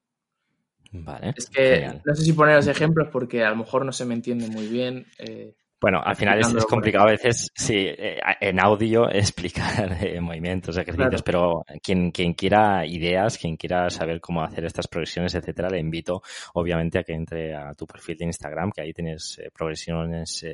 [0.94, 1.34] Vale.
[1.36, 4.48] Es que no sé si poneros ejemplos porque a lo mejor no se me entiende
[4.48, 5.08] muy bien.
[5.18, 10.78] Eh, bueno, al final es, complicado a veces, sí, eh, en audio explicar eh, movimientos,
[10.78, 15.80] ejercicios, pero quien, quien quiera ideas, quien quiera saber cómo hacer estas progresiones, etcétera, le
[15.80, 16.22] invito
[16.54, 20.46] obviamente a que entre a tu perfil de Instagram, que ahí tienes progresiones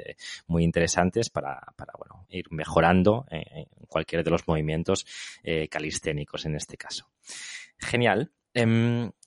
[0.48, 5.06] muy interesantes para, para, bueno, ir mejorando en cualquiera de los movimientos
[5.70, 7.08] calisténicos en este caso.
[7.78, 8.32] Genial.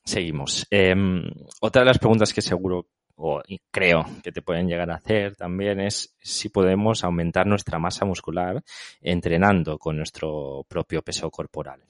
[0.04, 0.66] Seguimos.
[0.70, 1.24] Em,
[1.60, 2.86] otra de las preguntas que seguro
[3.16, 8.04] o creo que te pueden llegar a hacer también es si podemos aumentar nuestra masa
[8.04, 8.62] muscular
[9.00, 11.80] entrenando con nuestro propio peso corporal.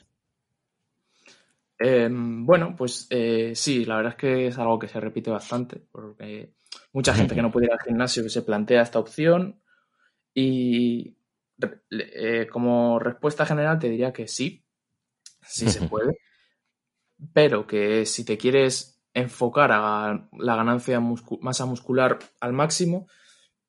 [1.79, 5.81] Em, bueno, pues eh, sí, la verdad es que es algo que se repite bastante,
[5.90, 6.53] porque
[6.92, 9.61] mucha gente que no puede ir al gimnasio se plantea esta opción
[10.35, 11.16] y
[11.90, 14.62] eh, como respuesta general te diría que sí,
[15.40, 16.18] sí se puede
[17.32, 23.06] pero que si te quieres enfocar a la ganancia masa muscular al máximo,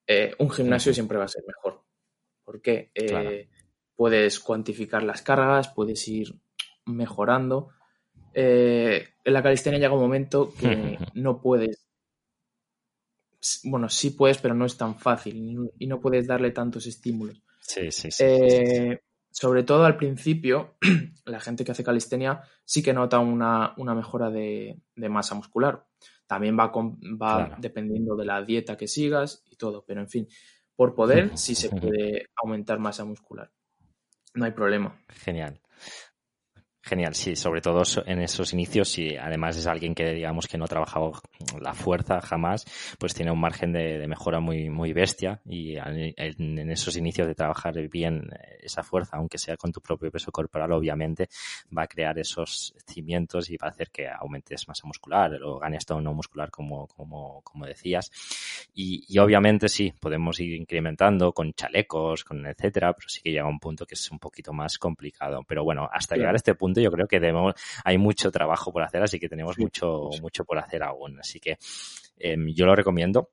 [0.07, 1.83] eh, un gimnasio siempre va a ser mejor.
[2.43, 3.49] Porque eh,
[3.95, 6.33] puedes cuantificar las cargas, puedes ir
[6.85, 7.69] mejorando.
[8.33, 11.85] Eh, en la calistenia llega un momento que no puedes.
[13.65, 17.41] Bueno, sí puedes, pero no es tan fácil y no puedes darle tantos estímulos.
[17.59, 18.23] Sí, sí, sí
[19.33, 20.75] sobre todo al principio,
[21.25, 25.85] la gente que hace calistenia sí que nota una, mejora de, masa muscular.
[26.27, 30.27] También va, va dependiendo de la dieta que sigas y todo, pero en fin,
[30.75, 33.51] por poder sí se puede aumentar masa muscular.
[34.35, 35.03] No hay problema.
[35.09, 35.59] Genial.
[36.85, 40.65] Genial, sí, sobre todo en esos inicios, si además es alguien que digamos que no
[40.65, 41.13] ha trabajado
[41.61, 42.65] la fuerza jamás,
[42.99, 47.73] pues tiene un margen de, mejora muy, muy bestia y en, esos inicios de trabajar
[47.87, 51.29] bien esa fuerza, aunque sea con tu propio peso corporal, obviamente
[51.75, 55.85] va a crear esos cimientos y va a hacer que aumentes masa muscular o ganes
[55.85, 58.11] tono muscular como, como, como decías.
[58.73, 63.47] Y, y obviamente sí, podemos ir incrementando con chalecos, con etcétera, pero sí que llega
[63.47, 65.45] un punto que es un poquito más complicado.
[65.47, 68.83] Pero bueno, hasta llegar a este punto yo creo que debemos, hay mucho trabajo por
[68.83, 71.19] hacer, así que tenemos mucho, mucho por hacer aún.
[71.19, 71.57] Así que
[72.17, 73.29] em, yo lo recomiendo,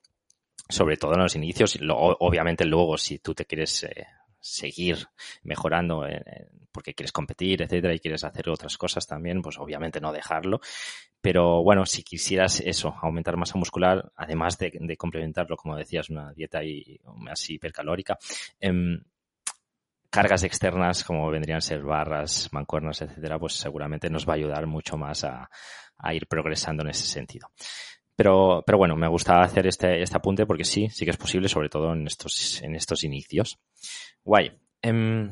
[0.69, 1.79] sobre todo en los inicios.
[1.89, 4.07] obviamente luego, si tú te quieres eh,
[4.41, 5.07] seguir
[5.43, 6.07] mejorando
[6.73, 10.61] porque quieres competir, etcétera, y quieres hacer otras cosas también, pues obviamente no dejarlo.
[11.21, 16.65] Pero bueno, si quisieras eso, aumentar masa muscular, además de, complementarlo, como decías, una dieta
[16.65, 18.19] y, así hipercalórica,
[18.59, 19.03] em,
[20.11, 24.67] cargas externas como vendrían a ser barras, mancuernas, etcétera, pues seguramente nos va a ayudar
[24.67, 25.49] mucho más a,
[26.13, 27.49] ir progresando en ese sentido.
[28.17, 31.49] Pero, pero bueno, me gusta hacer este, este apunte porque sí, sí que es posible,
[31.49, 33.59] sobre todo en estos, en estos inicios.
[34.25, 34.51] Guay.
[34.83, 35.31] Em,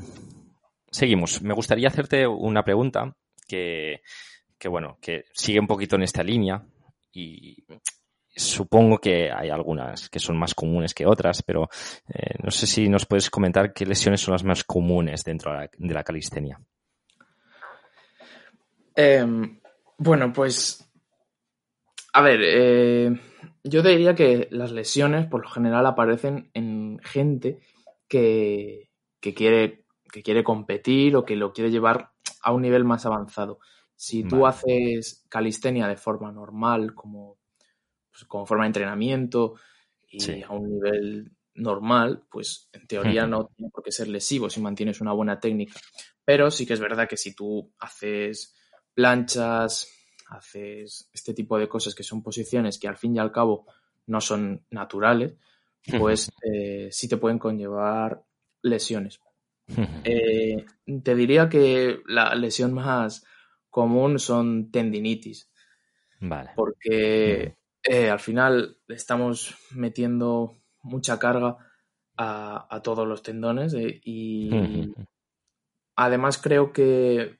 [0.90, 1.42] seguimos.
[1.42, 3.14] Me gustaría hacerte una pregunta
[3.46, 4.00] que,
[4.58, 6.62] que, bueno, que sigue un poquito en esta línea
[7.12, 7.64] y
[8.38, 11.68] supongo que hay algunas que son más comunes que otras, pero
[12.08, 15.94] eh, no sé si nos puedes comentar qué lesiones son las más comunes dentro de
[15.94, 16.60] la, calistenia.
[18.94, 19.60] Em,
[19.98, 20.88] bueno, pues
[22.12, 23.20] a ver, eh,
[23.64, 27.60] yo diría que las lesiones por lo general aparecen en gente
[28.08, 32.10] que, quiere, que quiere competir o que lo quiere llevar
[32.42, 33.58] a un nivel más avanzado.
[33.94, 37.37] Si tú haces calistenia de forma normal, como,
[38.18, 39.54] pues, como forma de entrenamiento
[40.10, 44.60] y a un nivel normal, pues en teoría no tiene por qué ser lesivo si
[44.60, 45.78] mantienes una buena técnica.
[46.24, 48.54] Pero sí que es verdad que si tú haces
[48.94, 49.88] planchas,
[50.30, 53.66] haces este tipo de cosas que son posiciones que al fin y al cabo
[54.06, 55.34] no son naturales,
[55.98, 58.22] pues eh, sí te pueden conllevar
[58.62, 59.20] lesiones.
[60.02, 60.64] Eh,
[61.02, 63.24] te diría que la lesión más
[63.68, 65.50] común son tendinitis.
[66.20, 66.50] Vale.
[66.56, 71.56] Porque eh, al final estamos metiendo mucha carga
[72.16, 74.50] a, todos los tendones y
[75.94, 77.38] además creo que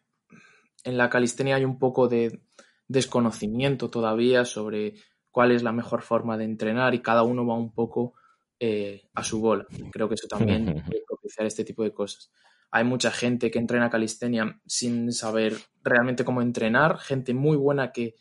[0.85, 2.41] en la calistenia hay un poco de
[2.87, 4.95] desconocimiento todavía sobre
[5.31, 8.15] cuál es la mejor forma de entrenar y cada uno va un poco
[8.59, 9.67] eh, a su bola.
[9.93, 12.31] Creo que eso también puede propiciar este tipo de cosas.
[12.71, 18.15] Hay mucha gente que entrena calistenia sin saber realmente cómo entrenar, gente muy buena que,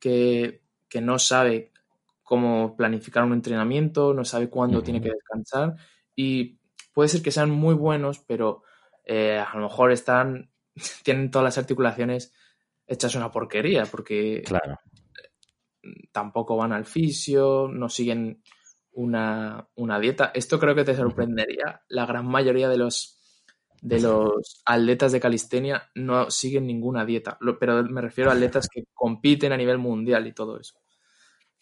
[0.00, 0.62] que,
[1.00, 1.72] no sabe
[2.22, 5.76] cómo planificar un entrenamiento, no sabe cuándo tiene que descansar
[6.14, 6.58] y
[6.92, 8.62] puede ser que sean muy buenos, pero
[9.04, 10.50] eh, a lo mejor están,
[11.04, 12.32] tienen todas las articulaciones
[12.86, 14.78] hechas una porquería porque claro.
[16.12, 18.42] tampoco van al fisio, no siguen
[18.96, 19.68] una,
[20.00, 20.32] dieta.
[20.34, 21.82] Esto creo que te sorprendería.
[21.88, 23.15] La gran mayoría de los
[23.82, 28.84] de los atletas de calistenia no siguen ninguna dieta, pero me refiero a atletas que
[28.94, 30.78] compiten a nivel mundial y todo eso.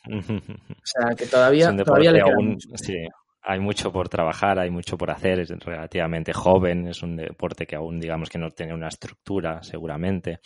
[0.85, 2.21] O sea, que todavía, todavía le
[3.47, 7.77] hay mucho por trabajar, hay mucho por hacer, es relativamente joven, es un deporte que
[7.77, 10.41] aún digamos que no tiene una estructura seguramente,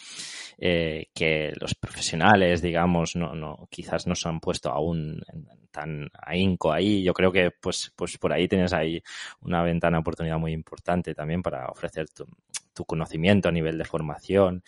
[0.59, 5.23] eh, que los profesionales digamos no, no quizás no se han puesto aún
[5.71, 7.03] tan ahínco ahí.
[7.05, 9.01] Yo creo que pues, pues por ahí tienes ahí
[9.43, 12.27] una ventana oportunidad muy importante también para ofrecer tu,
[12.75, 14.63] tu conocimiento a nivel de formación.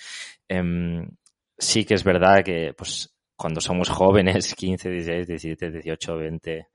[0.48, 1.08] Em,
[1.58, 6.68] sí que es verdad que pues cuando somos jóvenes, 15, 16, 17, 18, 20,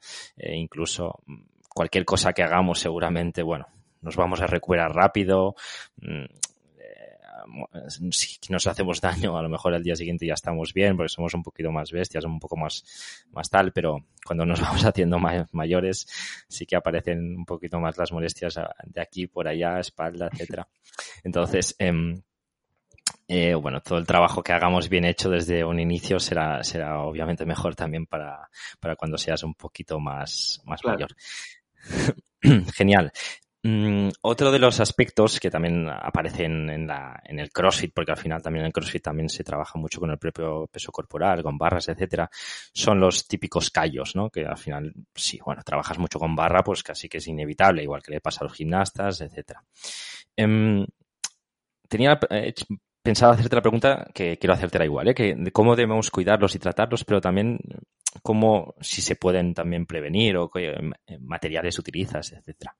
[0.55, 1.19] incluso
[1.69, 3.67] cualquier cosa que hagamos seguramente, bueno,
[4.01, 5.53] nos vamos a recuperar rápido.
[5.97, 6.23] Mm,
[6.79, 11.09] eh, si nos hacemos daño, a lo mejor al día siguiente ya estamos bien, porque
[11.09, 12.83] somos un poquito más bestias, un poco más,
[13.31, 15.19] más tal, pero cuando nos vamos haciendo
[15.51, 16.07] mayores,
[16.47, 20.67] sí que aparecen un poquito más las molestias de aquí, por allá, espalda, etcétera.
[21.23, 21.91] Entonces, eh,
[23.27, 27.45] eh, bueno, todo el trabajo que hagamos bien hecho desde un inicio será, será obviamente
[27.45, 31.09] mejor también para, para cuando seas un poquito más, más mayor.
[32.75, 33.11] Genial.
[33.67, 38.17] Mm, otro de los aspectos que también aparecen en, la, en el CrossFit, porque al
[38.19, 41.57] final también en el CrossFit también se trabaja mucho con el propio peso corporal, con
[41.57, 44.29] barras, etcétera, son los típicos callos, ¿no?
[44.29, 48.03] Que al final, sí, bueno, trabajas mucho con barra, pues casi que es inevitable, igual
[48.03, 49.63] que le pasa a los gimnastas, etcétera.
[50.35, 50.85] Em,
[51.89, 52.53] tenía eh,
[53.05, 55.13] pensaba hacerte la pregunta que quiero hacerte igual, ¿eh?
[55.13, 57.59] que de cómo debemos cuidarlos y tratarlos, pero también
[58.23, 60.75] cómo, si se pueden también prevenir o qué
[61.19, 62.75] materiales utilizas, etcétera.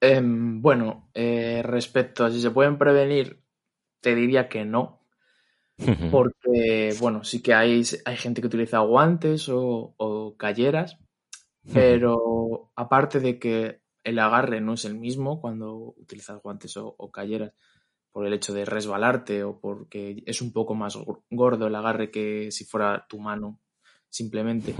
[0.00, 3.42] Em, bueno, eh, respecto a si se pueden prevenir,
[4.00, 5.02] te diría que no.
[6.10, 10.98] Porque, bueno, sí que hay, hay gente que utiliza guantes o, o calleras,
[11.72, 17.10] pero aparte de que el agarre no es el mismo cuando utilizas guantes o, o
[17.10, 17.52] calleras,
[18.14, 20.96] por el hecho de resbalarte o porque es un poco más
[21.30, 23.58] gordo el agarre que si fuera tu mano
[24.08, 24.72] simplemente,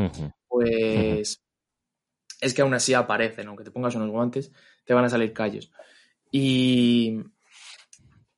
[0.46, 1.42] pues
[2.40, 4.52] es que aún así aparecen, aunque te pongas unos guantes,
[4.84, 5.72] te van a salir callos.
[6.30, 7.24] Y,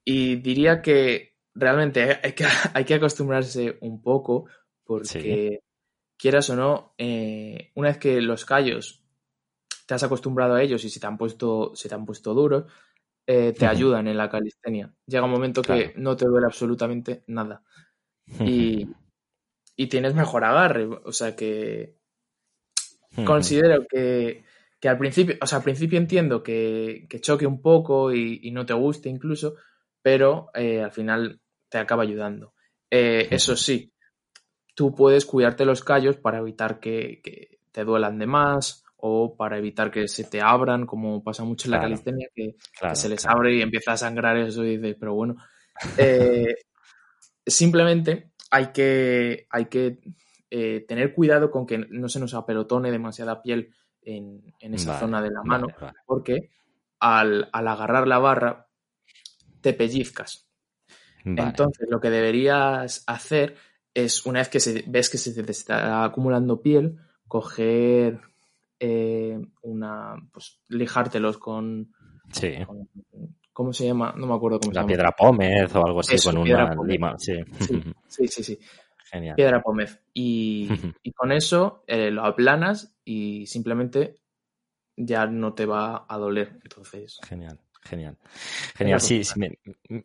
[0.03, 4.47] y diría que realmente hay que, hay que acostumbrarse un poco
[4.83, 5.61] porque
[6.17, 9.03] quieras o no, eh, una vez que los callos
[9.85, 12.65] te has acostumbrado a ellos y se te han puesto, se te han puesto duros,
[13.27, 14.93] eh, te ayudan en la calistenia.
[15.07, 17.63] Llega un momento que no te duele absolutamente nada.
[18.41, 18.89] Y,
[19.89, 20.87] tienes mejor agarre.
[20.87, 21.97] O sea que
[23.25, 24.45] considero que,
[24.85, 29.09] al principio, o sea, al principio entiendo que, choque un poco y, no te guste
[29.09, 29.57] incluso,
[30.01, 32.55] pero eh, al final te acaba ayudando.
[32.91, 33.93] Eh, eso sí,
[34.75, 39.59] tú puedes cuidarte los callos para evitar que, que te duelan de más o para
[39.59, 42.57] evitar que se te abran, como pasa mucho en la calistenia, que,
[42.95, 45.37] se les abre y empieza a sangrar eso y dices, pero bueno,
[45.99, 46.55] Eh,
[47.47, 50.01] simplemente hay que, hay que
[50.51, 55.31] eh, tener cuidado con que no se nos apelotone demasiada piel en, esa zona de
[55.31, 55.67] la mano,
[56.07, 56.51] porque
[57.01, 58.69] al, agarrar la barra
[59.61, 60.49] te pellizcas.
[61.25, 63.57] Entonces, lo que deberías hacer
[63.93, 68.21] es, una vez que se, ves que se te está acumulando piel, coger
[68.79, 71.93] eh, una, pues lijártelos con,
[72.31, 72.55] sí.
[73.53, 74.15] ¿cómo se llama?
[74.17, 74.87] No me acuerdo cómo la se llama.
[74.89, 77.35] piedra pómez o algo así con una lima, sí.
[78.09, 78.59] Sí, sí, sí.
[79.11, 79.37] Genial.
[79.37, 80.03] Piedra pómez.
[80.13, 80.69] Y,
[81.03, 84.17] y con eso eh, lo aplanas y simplemente
[84.97, 86.59] ya no te va a doler.
[86.63, 87.19] Entonces.
[87.27, 87.61] Genial.
[87.89, 88.17] Genial.
[88.77, 89.01] Genial.
[89.01, 89.23] Sí,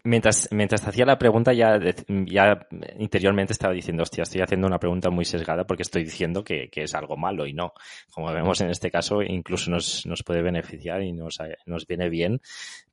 [0.04, 2.68] mientras, mientras hacía la pregunta ya, ya
[3.00, 6.96] interiormente estaba diciendo, hostia, estoy haciendo una pregunta muy sesgada porque estoy diciendo que, es
[6.96, 7.74] algo malo y no.
[8.12, 12.42] Como vemos en este caso, incluso nos, nos puede beneficiar y nos, nos viene bien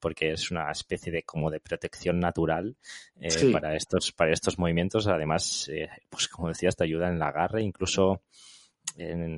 [0.00, 2.76] porque es una especie de como de protección natural
[3.20, 5.06] eh, para estos, para estos movimientos.
[5.06, 8.22] Además, eh, pues como decías, te ayuda en el agarre, incluso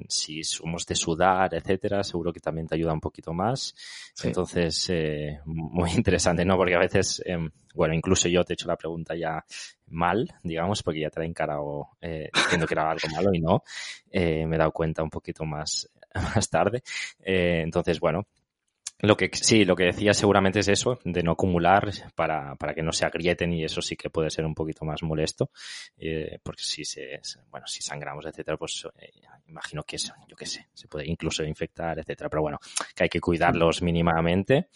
[0.09, 3.75] si somos de sudar, etcétera, seguro que también te ayuda un poquito más.
[4.23, 6.57] Entonces, eh, muy interesante, ¿no?
[6.57, 9.45] Porque a veces, em, bueno, incluso yo te he hecho la pregunta ya
[9.89, 13.41] mal, digamos, porque ya te la he encarado eh, diciendo que era algo malo y
[13.41, 13.63] no.
[14.11, 16.83] Eh, me he dado cuenta un poquito más, más tarde.
[17.21, 18.27] Eh, entonces, bueno,
[19.03, 22.83] lo que sí, lo que decía seguramente es eso, de no acumular para, para que
[22.83, 25.51] no se agrieten y eso sí que puede ser un poquito más molesto,
[25.97, 27.21] eh, porque si se,
[27.51, 29.11] bueno, si sangramos, etcétera, pues eh,
[29.49, 32.59] imagino que eso, yo qué sé, se puede incluso infectar, etcétera, pero bueno,
[32.95, 34.69] que hay que cuidarlos mínimamente.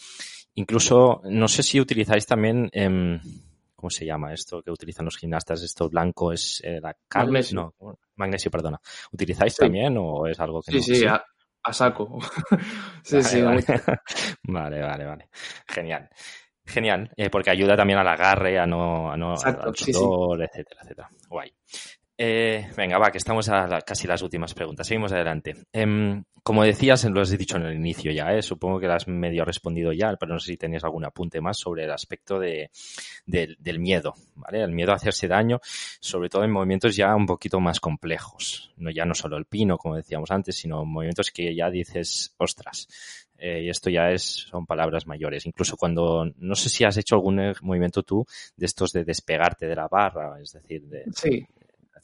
[0.55, 3.21] Incluso, no sé si utilizáis también, eh,
[3.75, 5.63] ¿cómo se llama esto que utilizan los gimnastas?
[5.63, 7.75] Esto blanco es eh, la carne, magnesio.
[7.79, 8.81] no, magnesio, perdona.
[9.13, 10.83] ¿Utilizáis también o es algo que sí, no?
[10.83, 11.07] Sí, sí,
[11.65, 12.19] a saco.
[13.03, 13.43] sí, sí.
[14.45, 14.81] Vale.
[14.81, 15.29] vale, vale,
[15.67, 16.09] Genial.
[16.67, 21.09] Genial, eh, porque ayuda también al agarre, a no, a no al sudor, etcétera, etcétera.
[21.29, 21.53] Guay.
[22.17, 24.87] Eh, venga, va, que estamos a casi las últimas preguntas.
[24.87, 25.55] Seguimos adelante.
[25.73, 28.43] Em, como decías, lo has dicho en el inicio ya, ¿eh?
[28.43, 31.59] supongo que lo has medio respondido ya, pero no sé si tenías algún apunte más
[31.59, 32.71] sobre el aspecto de,
[33.25, 34.63] del miedo, ¿vale?
[34.63, 35.59] El miedo a hacerse daño,
[36.01, 38.75] sobre todo en movimientos ya un poquito más complejos.
[38.77, 42.89] No ya no solo el pino, como decíamos antes, sino movimientos que ya dices, ostras,
[43.39, 45.47] eh, y esto ya es, son palabras mayores.
[45.47, 49.77] Incluso cuando, no sé si has hecho algún movimiento tú de estos de despegarte de
[49.77, 51.47] la barra, es decir, de, sí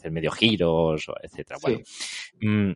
[0.01, 1.59] hacer medio giros, etcétera.
[1.61, 1.81] Bueno,
[2.41, 2.73] mm,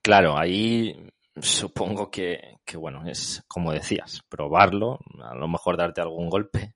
[0.00, 0.96] claro, ahí
[1.40, 6.74] supongo que, que, bueno, es como decías, probarlo, a lo mejor darte algún golpe,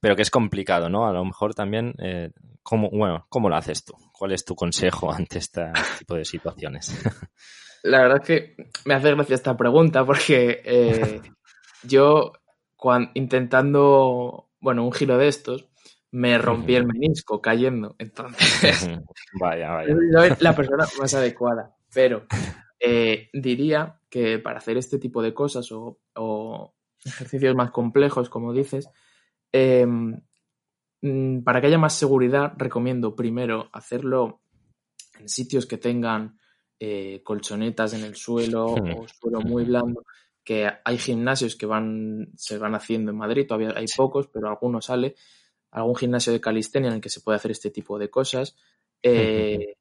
[0.00, 1.06] pero que es complicado, ¿no?
[1.06, 2.30] A lo mejor también, eh,
[2.62, 3.94] ¿cómo, bueno, ¿cómo lo haces tú?
[4.12, 6.92] ¿Cuál es tu consejo ante este tipo de situaciones?
[7.82, 11.20] La verdad es que me hace gracia esta pregunta porque eh,
[11.82, 12.32] yo,
[12.76, 15.68] cuando, intentando, bueno, un giro de estos,
[16.10, 17.96] me rompí el menisco cayendo.
[17.98, 18.88] Entonces,
[19.38, 19.94] vaya, vaya.
[20.40, 21.74] la persona más adecuada.
[21.94, 22.26] Pero
[22.80, 26.74] eh, diría que para hacer este tipo de cosas o,
[27.04, 28.88] ejercicios más complejos, como dices,
[29.52, 30.20] em,
[31.02, 34.40] mm, para que haya más seguridad, recomiendo primero hacerlo
[35.18, 36.38] en sitios que tengan
[36.80, 40.04] eh, colchonetas en el suelo o suelo muy blando,
[40.42, 44.86] que hay gimnasios que van, se van haciendo en Madrid, todavía hay pocos, pero algunos
[44.86, 45.14] sale,
[45.70, 48.56] algún gimnasio de calistenia en el que se puede hacer este tipo de cosas.
[49.02, 49.76] Eh,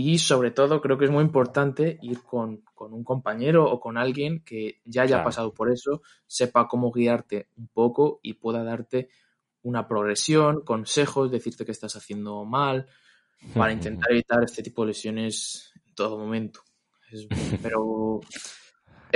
[0.00, 4.44] y sobre todo creo que es muy importante ir con, un compañero o con alguien
[4.44, 9.08] que ya haya pasado por eso, sepa cómo guiarte un poco y pueda darte
[9.62, 12.86] una progresión, consejos, decirte que estás haciendo mal,
[13.54, 16.60] para intentar evitar este tipo de lesiones en todo momento.
[17.60, 18.20] pero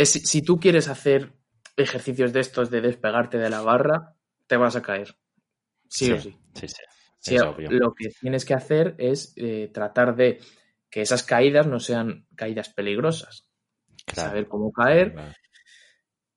[0.02, 1.32] si tú quieres hacer
[1.76, 4.16] ejercicios de estos de despegarte de la barra,
[4.48, 5.16] te vas a caer.
[5.88, 6.36] Sí, o sí.
[6.56, 6.66] Sí,
[7.28, 7.36] sí.
[7.70, 10.40] lo que tienes que hacer es eh, tratar de
[10.92, 13.48] que esas caídas no sean caídas peligrosas.
[14.12, 15.14] Saber cómo caer.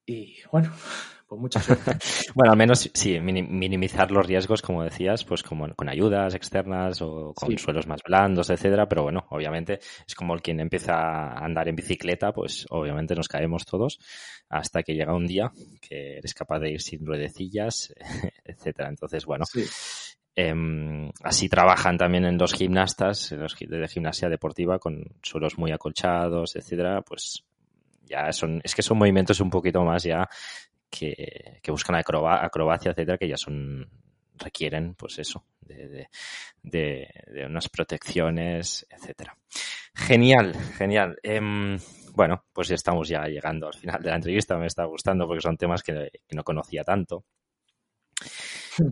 [0.06, 0.72] Y bueno,
[1.28, 1.92] pues mucha suerte.
[2.36, 7.34] bueno, al menos sí, minimizar los riesgos, como decías, pues como con ayudas externas o
[7.34, 8.88] con suelos más blandos, etcétera.
[8.88, 13.28] Pero bueno, obviamente es como el quien empieza a andar en bicicleta, pues obviamente nos
[13.28, 14.00] caemos todos
[14.48, 15.52] hasta que llega un día
[15.82, 17.94] que eres capaz de ir sin ruedecillas,
[18.46, 18.88] etcétera.
[18.88, 19.44] Entonces, bueno.
[20.36, 25.72] Em, así trabajan también en los gimnastas, en los de gimnasia deportiva, con suelos muy
[25.72, 27.46] acolchados, etcétera, pues
[28.04, 30.28] ya son, es que son movimientos un poquito más ya
[30.90, 33.88] que, buscan acrobacia, etcétera, que ya son,
[34.38, 36.08] requieren, pues eso, de,
[36.62, 39.38] de, de, unas protecciones, etcétera.
[39.94, 41.18] Genial, genial.
[41.24, 41.78] Em,
[42.14, 44.58] bueno, pues estamos ya llegando al final de la entrevista.
[44.58, 47.26] Me está gustando porque son temas que, no conocía tanto.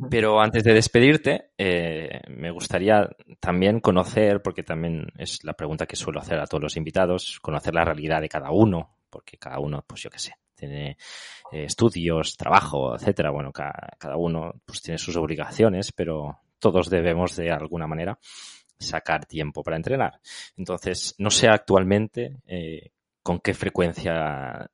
[0.09, 3.09] Pero antes de despedirte, eh, me gustaría
[3.39, 7.73] también conocer, porque también es la pregunta que suelo hacer a todos los invitados, conocer
[7.73, 10.97] la realidad de cada uno, porque cada uno, pues yo qué sé, tiene
[11.51, 13.31] eh, estudios, trabajo, etcétera.
[13.31, 18.17] Bueno, cada, uno pues tiene sus obligaciones, pero todos debemos de alguna manera
[18.79, 20.19] sacar tiempo para entrenar.
[20.57, 24.69] Entonces, no sé actualmente eh, con qué frecuencia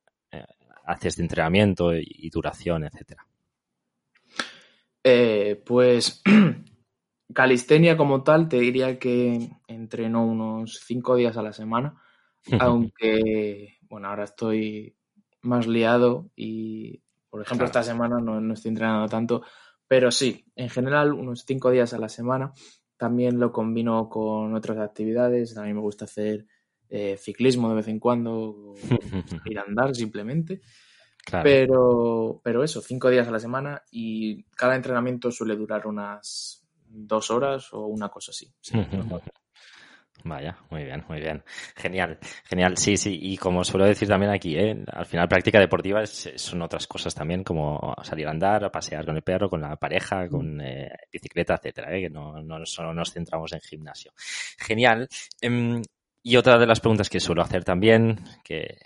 [0.90, 3.29] haces de entrenamiento y, duración, etcétera.
[5.04, 6.22] Eh, pues
[7.34, 12.02] calistenia como tal, te diría que entreno unos cinco días a la semana,
[12.60, 14.96] aunque, bueno, ahora estoy
[15.42, 19.44] más liado y, por ejemplo, esta semana no, estoy entrenando tanto,
[19.88, 22.54] pero sí, en general unos cinco días a la semana.
[22.98, 25.58] También lo combino con otras actividades.
[25.58, 26.46] A mí me gusta hacer
[26.90, 28.74] eh, ciclismo de vez en cuando,
[29.46, 30.62] ir a andar simplemente.
[31.44, 37.30] Pero, pero eso, cinco días a la semana y cada entrenamiento suele durar unas dos
[37.30, 38.52] horas o una cosa así.
[40.24, 41.44] Vaya, muy bien, muy bien.
[41.76, 42.78] Genial, genial.
[42.78, 43.18] Sí, sí.
[43.22, 44.84] Y como suelo decir también aquí, ¿eh?
[44.92, 49.16] al final práctica deportiva son otras cosas también, como salir a andar, a pasear con
[49.16, 52.02] el perro, con la pareja, con eh, bicicleta, etcétera, ¿eh?
[52.02, 54.12] que no, no solo nos centramos en gimnasio.
[54.58, 55.08] Genial.
[55.40, 55.82] Em,
[56.22, 58.78] y otra de las preguntas que suelo hacer también, que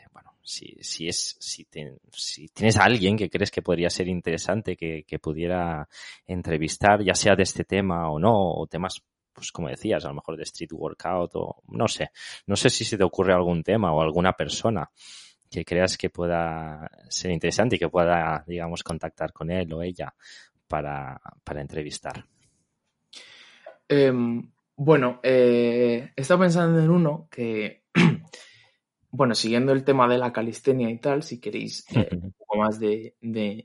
[0.44, 1.66] si, si es, si,
[2.50, 5.88] tienes a alguien que crees que podría ser interesante, que, que, pudiera
[6.28, 10.16] entrevistar, ya sea de este tema o no, o temas, pues como decías, a lo
[10.16, 12.12] mejor de street workout o no sé,
[12.46, 14.90] no sé si se te ocurre algún tema o alguna persona
[15.50, 20.14] que creas que pueda ser interesante y que pueda, digamos, contactar con él o ella
[20.68, 22.26] para, para entrevistar.
[23.88, 27.83] Em, bueno, eh, he estado pensando en uno que
[29.16, 32.80] bueno, siguiendo el tema de la calistenia y tal, si queréis eh, un poco más
[32.80, 33.16] de,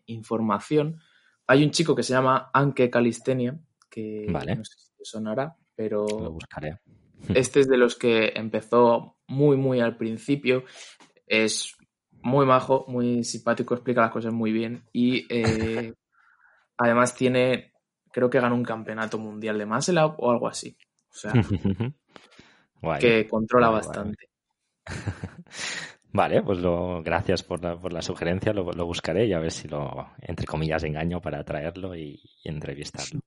[0.04, 1.00] información,
[1.46, 6.06] hay un chico que se llama Anke Calistenia, que no sé si te sonará, pero
[6.06, 6.80] Lo buscaré.
[7.34, 10.64] este es de los que empezó muy, muy al principio.
[11.26, 11.74] Es
[12.20, 15.94] muy majo, muy simpático, explica las cosas muy bien y eh,
[16.76, 17.72] además tiene,
[18.12, 20.76] creo que ganó un campeonato mundial de muscle up o algo así.
[21.10, 21.32] O sea,
[23.00, 24.27] que controla bastante.
[26.10, 29.68] Vale, pues lo, gracias por la, por la sugerencia, lo, buscaré y a ver si
[29.68, 33.20] lo, entre comillas, engaño para traerlo y, entrevistarlo.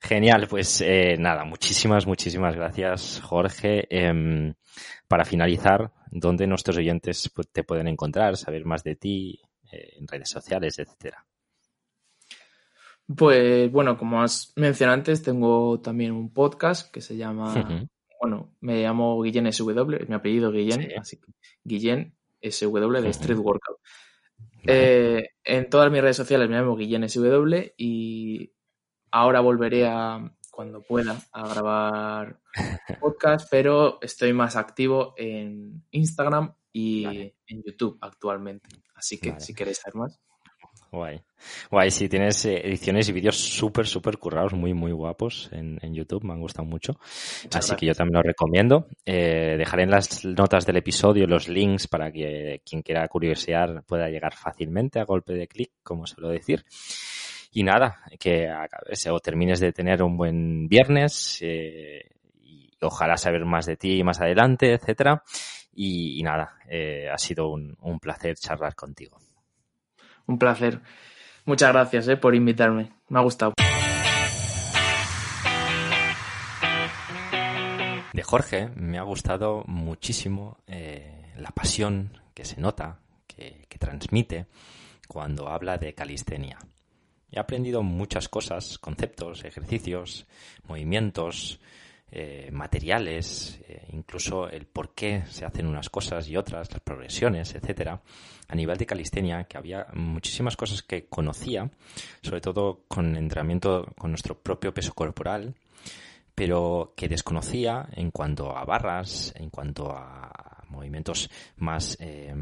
[0.00, 3.86] Genial, pues eh, nada, muchísimas, muchísimas gracias, Jorge.
[3.90, 4.54] Em,
[5.08, 9.40] para finalizar, ¿dónde nuestros oyentes te pueden encontrar, saber más de ti
[9.72, 11.26] eh, en redes sociales, etcétera?
[13.16, 17.88] Pues bueno, como has mencionado antes, tengo también un podcast que se llama
[18.22, 21.32] bueno, me llamo Guillén SW, es mi apellido Guillén, así que
[21.64, 23.78] Guillén SW de Street Workout.
[24.64, 28.52] Eh, en todas mis redes sociales me llamo Guillén SW y
[29.10, 32.40] ahora volveré a, cuando pueda, a grabar
[33.00, 37.04] podcast, pero estoy más activo en Instagram y
[37.48, 38.68] en YouTube actualmente.
[38.94, 40.20] Así que si queréis saber más.
[40.92, 41.22] Guay.
[41.70, 46.22] Guay, sí, tienes eh, ediciones y vídeos súper, súper currados, muy, muy guapos en, YouTube,
[46.22, 46.98] me han gustado mucho.
[47.50, 48.88] Así que yo también lo recomiendo.
[49.06, 54.10] Eh, dejaré en las notas del episodio los links para que quien quiera curiosear pueda
[54.10, 56.62] llegar fácilmente a golpe de clic, como suelo decir.
[57.52, 58.48] Y nada, que
[59.10, 62.04] o termines de tener un buen viernes eh,
[62.42, 65.22] y ojalá saber más de ti más adelante, etcétera.
[65.74, 66.58] Y, nada,
[67.10, 69.16] ha sido un placer charlar contigo.
[70.26, 70.80] Un placer.
[71.44, 72.92] Muchas gracias eh, por invitarme.
[73.08, 73.52] Me ha gustado.
[78.12, 84.46] De Jorge me ha gustado muchísimo eh, la pasión que se nota, que, que transmite
[85.08, 86.58] cuando habla de calistenia.
[87.30, 90.26] He aprendido muchas cosas, conceptos, ejercicios,
[90.68, 91.60] movimientos,
[92.14, 97.54] eh, materiales, eh, incluso el por qué se hacen unas cosas y otras, las progresiones,
[97.54, 98.02] etcétera,
[98.48, 101.70] a nivel de calistenia, que había muchísimas cosas que conocía,
[102.22, 105.54] sobre todo con entrenamiento con nuestro propio peso corporal,
[106.34, 112.34] pero que desconocía en cuanto a barras, en cuanto a movimientos más eh,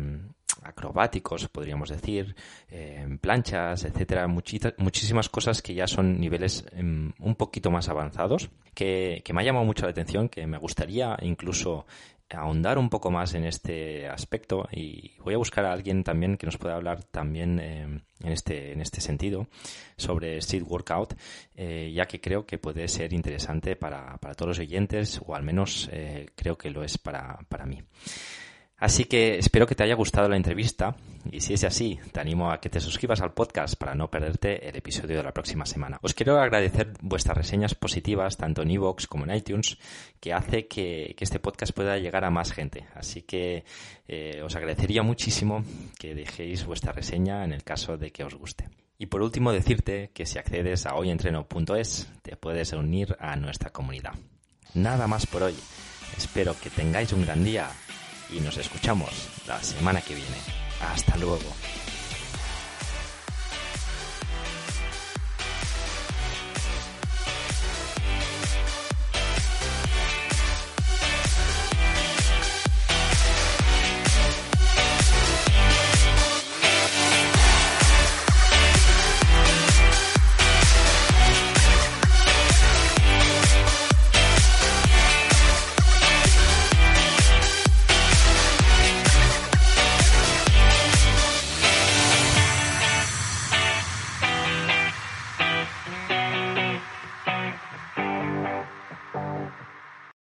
[0.62, 2.34] acrobáticos, podríamos decir,
[2.68, 9.22] eh, planchas, etcétera, muchísimas cosas que ya son niveles em, un poquito más avanzados, que,
[9.32, 11.86] me ha llamado mucho la atención, que me gustaría incluso
[12.32, 16.46] ahondar un poco más en este aspecto y voy a buscar a alguien también que
[16.46, 19.48] nos pueda hablar también em, en este en este sentido
[19.96, 21.14] sobre street workout
[21.56, 25.42] eh, ya que creo que puede ser interesante para, para todos los oyentes o al
[25.42, 27.82] menos eh, creo que lo es para, para mí
[28.80, 30.96] Así que espero que te haya gustado la entrevista
[31.30, 34.66] y si es así, te animo a que te suscribas al podcast para no perderte
[34.66, 35.98] el episodio de la próxima semana.
[36.00, 39.76] Os quiero agradecer vuestras reseñas positivas tanto en iVoox como en iTunes
[40.18, 42.86] que hace que, este podcast pueda llegar a más gente.
[42.94, 43.64] Así que
[44.08, 45.62] eh, os agradecería muchísimo
[45.98, 48.70] que dejéis vuestra reseña en el caso de que os guste.
[48.96, 54.14] Y por último decirte que si accedes a hoyentreno.es te puedes unir a nuestra comunidad.
[54.72, 55.54] Nada más por hoy.
[56.16, 57.70] Espero que tengáis un gran día
[58.32, 59.10] y nos escuchamos
[59.46, 60.36] la semana que viene.
[60.92, 61.38] Hasta luego.